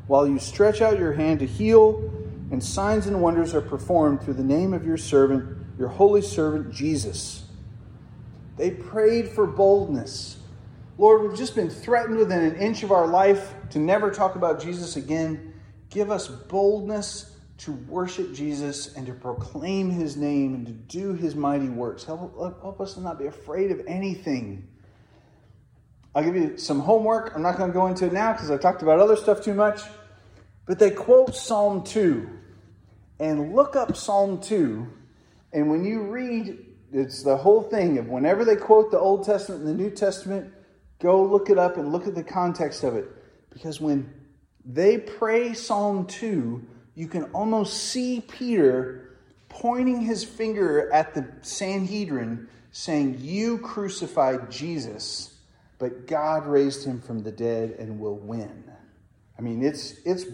While 0.06 0.28
you 0.28 0.38
stretch 0.38 0.82
out 0.82 1.00
your 1.00 1.14
hand 1.14 1.40
to 1.40 1.48
heal, 1.48 2.12
and 2.52 2.64
signs 2.64 3.08
and 3.08 3.20
wonders 3.22 3.56
are 3.56 3.62
performed 3.62 4.22
through 4.22 4.36
the 4.36 4.44
name 4.44 4.74
of 4.74 4.86
your 4.86 4.96
servant, 4.96 5.58
your 5.80 5.90
holy 5.90 6.22
servant 6.22 6.72
Jesus. 6.72 7.47
They 8.58 8.72
prayed 8.72 9.30
for 9.30 9.46
boldness. 9.46 10.38
Lord, 10.98 11.22
we've 11.22 11.38
just 11.38 11.56
been 11.56 11.70
threatened 11.70 12.18
within 12.18 12.44
an 12.44 12.56
inch 12.56 12.82
of 12.82 12.92
our 12.92 13.08
life 13.08 13.54
to 13.70 13.80
never 13.80 14.10
talk 14.10 14.36
about 14.36 14.62
Jesus 14.62 14.96
again. 14.96 15.54
Give 15.90 16.10
us 16.10 16.28
boldness 16.28 17.38
to 17.60 17.72
worship 17.72 18.34
Jesus 18.34 18.96
and 18.96 19.06
to 19.08 19.14
proclaim 19.14 19.90
his 19.90 20.18
name 20.18 20.54
and 20.56 20.66
to 20.66 20.74
do 20.74 21.14
his 21.14 21.36
mighty 21.36 21.70
works. 21.70 22.04
Help, 22.04 22.36
help 22.62 22.82
us 22.82 22.96
to 22.96 23.02
not 23.02 23.20
be 23.20 23.28
afraid 23.28 23.72
of 23.72 23.82
anything. 23.88 24.68
I'll 26.16 26.24
give 26.24 26.36
you 26.36 26.58
some 26.58 26.80
homework. 26.80 27.34
I'm 27.36 27.44
not 27.44 27.58
going 27.58 27.70
to 27.70 27.74
go 27.74 27.88
into 27.88 28.08
it 28.08 28.14
now 28.14 28.34
because 28.34 28.50
I 28.50 28.58
talked 28.58 28.82
about 28.82 29.00
other 29.00 29.16
stuff 29.16 29.44
too 29.44 29.54
much. 29.54 29.82
But 30.66 30.80
they 30.80 30.90
quote 30.90 31.36
Psalm 31.36 31.84
2. 31.84 32.28
And 33.20 33.56
look 33.56 33.76
up 33.76 33.96
Psalm 33.96 34.42
2. 34.42 34.88
And 35.54 35.70
when 35.70 35.84
you 35.86 36.04
read, 36.04 36.58
it's 36.92 37.24
the 37.24 37.38
whole 37.38 37.64
thing 37.64 37.98
of 37.98 38.08
whenever 38.08 38.46
they 38.46 38.56
quote 38.56 38.92
the 38.92 39.00
Old 39.00 39.26
Testament 39.26 39.64
and 39.64 39.70
the 39.70 39.84
New 39.84 39.90
Testament, 39.90 40.54
Go 41.00 41.24
look 41.24 41.50
it 41.50 41.60
up 41.60 41.78
and 41.78 41.92
look 41.92 42.08
at 42.08 42.16
the 42.16 42.24
context 42.24 42.84
of 42.84 42.96
it. 42.96 43.08
Because 43.52 43.80
when 43.80 44.12
they 44.66 44.98
pray 44.98 45.54
Psalm 45.54 46.08
2, 46.08 46.66
you 46.96 47.08
can 47.08 47.26
almost 47.26 47.78
see 47.78 48.22
Peter 48.22 49.18
pointing 49.50 50.02
his 50.02 50.24
finger 50.24 50.92
at 50.92 51.14
the 51.14 51.28
Sanhedrin, 51.42 52.48
saying, 52.72 53.18
You 53.20 53.60
crucified 53.60 54.50
Jesus, 54.50 55.36
but 55.78 56.08
God 56.08 56.48
raised 56.48 56.86
him 56.86 57.00
from 57.00 57.22
the 57.22 57.32
dead 57.32 57.76
and 57.78 58.00
will 58.00 58.18
win. 58.18 58.64
I 59.38 59.42
mean, 59.42 59.64
it's 59.64 59.94
it's 60.04 60.26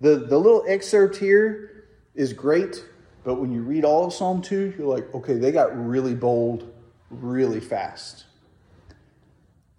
the, 0.00 0.16
the 0.16 0.38
little 0.38 0.64
excerpt 0.68 1.16
here 1.16 1.84
is 2.14 2.32
great, 2.32 2.84
but 3.26 3.40
when 3.40 3.50
you 3.50 3.62
read 3.62 3.84
all 3.84 4.06
of 4.06 4.12
Psalm 4.12 4.40
2, 4.40 4.74
you're 4.78 4.86
like, 4.86 5.12
okay, 5.12 5.34
they 5.34 5.50
got 5.50 5.76
really 5.76 6.14
bold 6.14 6.72
really 7.10 7.58
fast. 7.58 8.24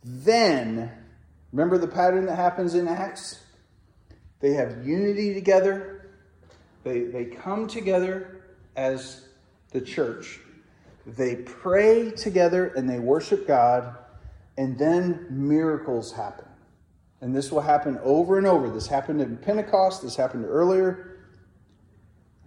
Then, 0.03 0.91
remember 1.53 1.77
the 1.77 1.87
pattern 1.87 2.25
that 2.25 2.35
happens 2.35 2.75
in 2.75 2.89
Acts? 2.89 3.39
They 4.41 4.51
have 4.55 4.85
unity 4.85 5.33
together, 5.33 6.09
they, 6.83 7.03
they 7.03 7.23
come 7.23 7.69
together 7.69 8.41
as 8.75 9.29
the 9.71 9.79
church. 9.79 10.41
They 11.05 11.37
pray 11.37 12.11
together 12.11 12.73
and 12.75 12.89
they 12.89 12.99
worship 12.99 13.47
God, 13.47 13.95
and 14.57 14.77
then 14.77 15.25
miracles 15.29 16.11
happen. 16.11 16.49
And 17.21 17.33
this 17.33 17.49
will 17.49 17.61
happen 17.61 17.97
over 18.03 18.37
and 18.37 18.45
over. 18.45 18.69
This 18.69 18.87
happened 18.87 19.21
in 19.21 19.37
Pentecost, 19.37 20.01
this 20.01 20.17
happened 20.17 20.43
earlier. 20.43 21.16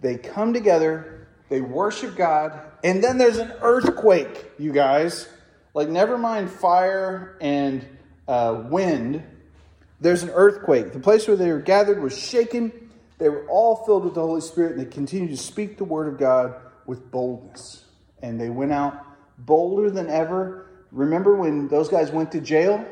They 0.01 0.17
come 0.17 0.53
together, 0.53 1.27
they 1.49 1.61
worship 1.61 2.15
God, 2.15 2.59
and 2.83 3.03
then 3.03 3.17
there's 3.17 3.37
an 3.37 3.51
earthquake, 3.61 4.51
you 4.57 4.71
guys. 4.71 5.29
Like, 5.73 5.87
never 5.87 6.17
mind 6.17 6.49
fire 6.49 7.37
and 7.39 7.85
uh, 8.27 8.63
wind, 8.67 9.23
there's 9.99 10.23
an 10.23 10.31
earthquake. 10.31 10.91
The 10.93 10.99
place 10.99 11.27
where 11.27 11.37
they 11.37 11.51
were 11.51 11.59
gathered 11.59 12.01
was 12.01 12.17
shaken. 12.17 12.89
They 13.19 13.29
were 13.29 13.47
all 13.47 13.85
filled 13.85 14.03
with 14.03 14.15
the 14.15 14.21
Holy 14.21 14.41
Spirit, 14.41 14.77
and 14.77 14.81
they 14.81 14.89
continued 14.89 15.29
to 15.29 15.37
speak 15.37 15.77
the 15.77 15.83
word 15.83 16.07
of 16.07 16.17
God 16.17 16.55
with 16.87 17.11
boldness. 17.11 17.85
And 18.23 18.41
they 18.41 18.49
went 18.49 18.71
out 18.71 19.05
bolder 19.37 19.91
than 19.91 20.09
ever. 20.09 20.67
Remember 20.91 21.35
when 21.35 21.67
those 21.67 21.87
guys 21.87 22.11
went 22.11 22.31
to 22.31 22.41
jail? 22.41 22.83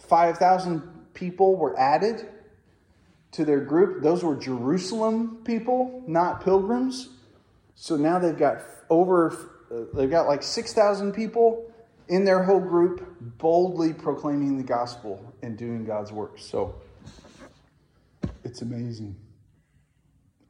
5,000 0.00 0.82
people 1.14 1.56
were 1.56 1.78
added 1.78 2.28
to 3.36 3.44
their 3.44 3.60
group. 3.60 4.02
Those 4.02 4.24
were 4.24 4.34
Jerusalem 4.34 5.42
people, 5.44 6.02
not 6.06 6.42
pilgrims. 6.42 7.10
So 7.74 7.96
now 7.96 8.18
they've 8.18 8.36
got 8.36 8.62
over, 8.88 9.30
uh, 9.70 9.94
they've 9.94 10.10
got 10.10 10.26
like 10.26 10.42
6,000 10.42 11.12
people 11.12 11.70
in 12.08 12.24
their 12.24 12.42
whole 12.42 12.60
group 12.60 13.06
boldly 13.20 13.92
proclaiming 13.92 14.56
the 14.56 14.62
gospel 14.62 15.34
and 15.42 15.58
doing 15.58 15.84
God's 15.84 16.12
work. 16.12 16.38
So 16.38 16.76
it's 18.42 18.62
amazing. 18.62 19.16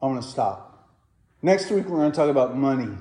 I'm 0.01 0.11
going 0.11 0.21
to 0.21 0.27
stop. 0.27 0.89
Next 1.41 1.69
week, 1.69 1.87
we're 1.87 1.97
going 1.97 2.11
to 2.11 2.15
talk 2.15 2.29
about 2.29 2.55
money 2.55 2.95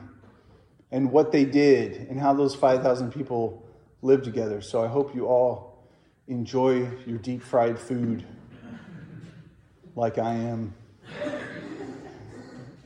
and 0.90 1.12
what 1.12 1.30
they 1.30 1.44
did 1.44 2.08
and 2.08 2.18
how 2.18 2.34
those 2.34 2.56
5,000 2.56 3.12
people 3.12 3.68
lived 4.02 4.24
together. 4.24 4.60
So 4.60 4.82
I 4.82 4.88
hope 4.88 5.14
you 5.14 5.26
all 5.26 5.86
enjoy 6.26 6.88
your 7.06 7.18
deep 7.18 7.42
fried 7.42 7.78
food 7.78 8.26
like 9.96 10.18
I 10.18 10.34
am. 10.34 10.74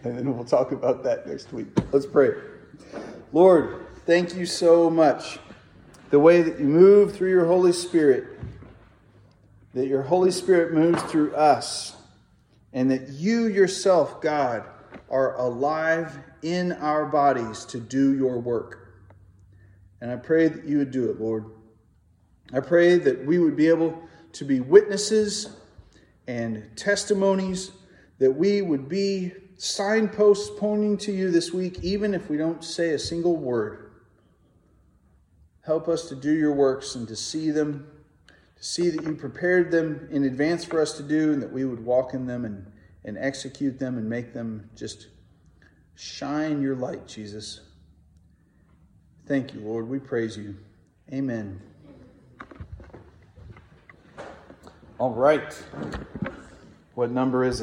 And 0.02 0.16
then 0.16 0.34
we'll 0.34 0.44
talk 0.44 0.72
about 0.72 1.02
that 1.04 1.26
next 1.26 1.52
week. 1.52 1.66
Let's 1.92 2.06
pray. 2.06 2.30
Lord, 3.32 3.86
thank 4.06 4.34
you 4.34 4.46
so 4.46 4.88
much. 4.88 5.38
The 6.10 6.18
way 6.18 6.40
that 6.42 6.58
you 6.58 6.66
move 6.66 7.14
through 7.14 7.30
your 7.30 7.44
Holy 7.44 7.72
Spirit, 7.72 8.38
that 9.74 9.86
your 9.86 10.02
Holy 10.02 10.30
Spirit 10.30 10.72
moves 10.72 11.02
through 11.02 11.34
us, 11.34 11.96
and 12.72 12.90
that 12.90 13.08
you 13.08 13.46
yourself, 13.46 14.22
God, 14.22 14.64
are 15.10 15.36
alive 15.36 16.18
in 16.42 16.72
our 16.72 17.04
bodies 17.04 17.64
to 17.66 17.80
do 17.80 18.16
your 18.16 18.38
work. 18.38 18.94
And 20.00 20.10
I 20.10 20.16
pray 20.16 20.48
that 20.48 20.64
you 20.64 20.78
would 20.78 20.92
do 20.92 21.10
it, 21.10 21.20
Lord. 21.20 21.44
I 22.52 22.60
pray 22.60 22.96
that 22.96 23.26
we 23.26 23.38
would 23.38 23.56
be 23.56 23.68
able 23.68 24.00
to 24.32 24.44
be 24.44 24.60
witnesses 24.60 25.59
and 26.30 26.70
testimonies, 26.76 27.72
that 28.18 28.30
we 28.30 28.62
would 28.62 28.88
be 28.88 29.32
signposts 29.56 30.48
pointing 30.58 30.96
to 30.96 31.12
you 31.12 31.30
this 31.30 31.52
week, 31.52 31.80
even 31.82 32.14
if 32.14 32.30
we 32.30 32.36
don't 32.36 32.62
say 32.62 32.90
a 32.90 32.98
single 32.98 33.36
word. 33.36 33.90
Help 35.62 35.88
us 35.88 36.08
to 36.08 36.14
do 36.14 36.32
your 36.32 36.52
works 36.52 36.94
and 36.94 37.08
to 37.08 37.16
see 37.16 37.50
them, 37.50 37.84
to 38.28 38.62
see 38.62 38.90
that 38.90 39.04
you 39.04 39.14
prepared 39.14 39.72
them 39.72 40.08
in 40.12 40.24
advance 40.24 40.64
for 40.64 40.80
us 40.80 40.96
to 40.96 41.02
do, 41.02 41.32
and 41.32 41.42
that 41.42 41.52
we 41.52 41.64
would 41.64 41.84
walk 41.84 42.14
in 42.14 42.26
them 42.26 42.44
and, 42.44 42.64
and 43.04 43.18
execute 43.18 43.78
them 43.78 43.98
and 43.98 44.08
make 44.08 44.32
them 44.32 44.70
just 44.76 45.08
shine 45.96 46.62
your 46.62 46.76
light, 46.76 47.08
Jesus. 47.08 47.60
Thank 49.26 49.52
you, 49.52 49.60
Lord. 49.60 49.88
We 49.88 49.98
praise 49.98 50.36
you. 50.36 50.56
Amen. 51.12 51.60
All 55.00 55.14
right. 55.14 55.54
What 56.94 57.10
number 57.10 57.42
is 57.42 57.54
it? 57.54 57.58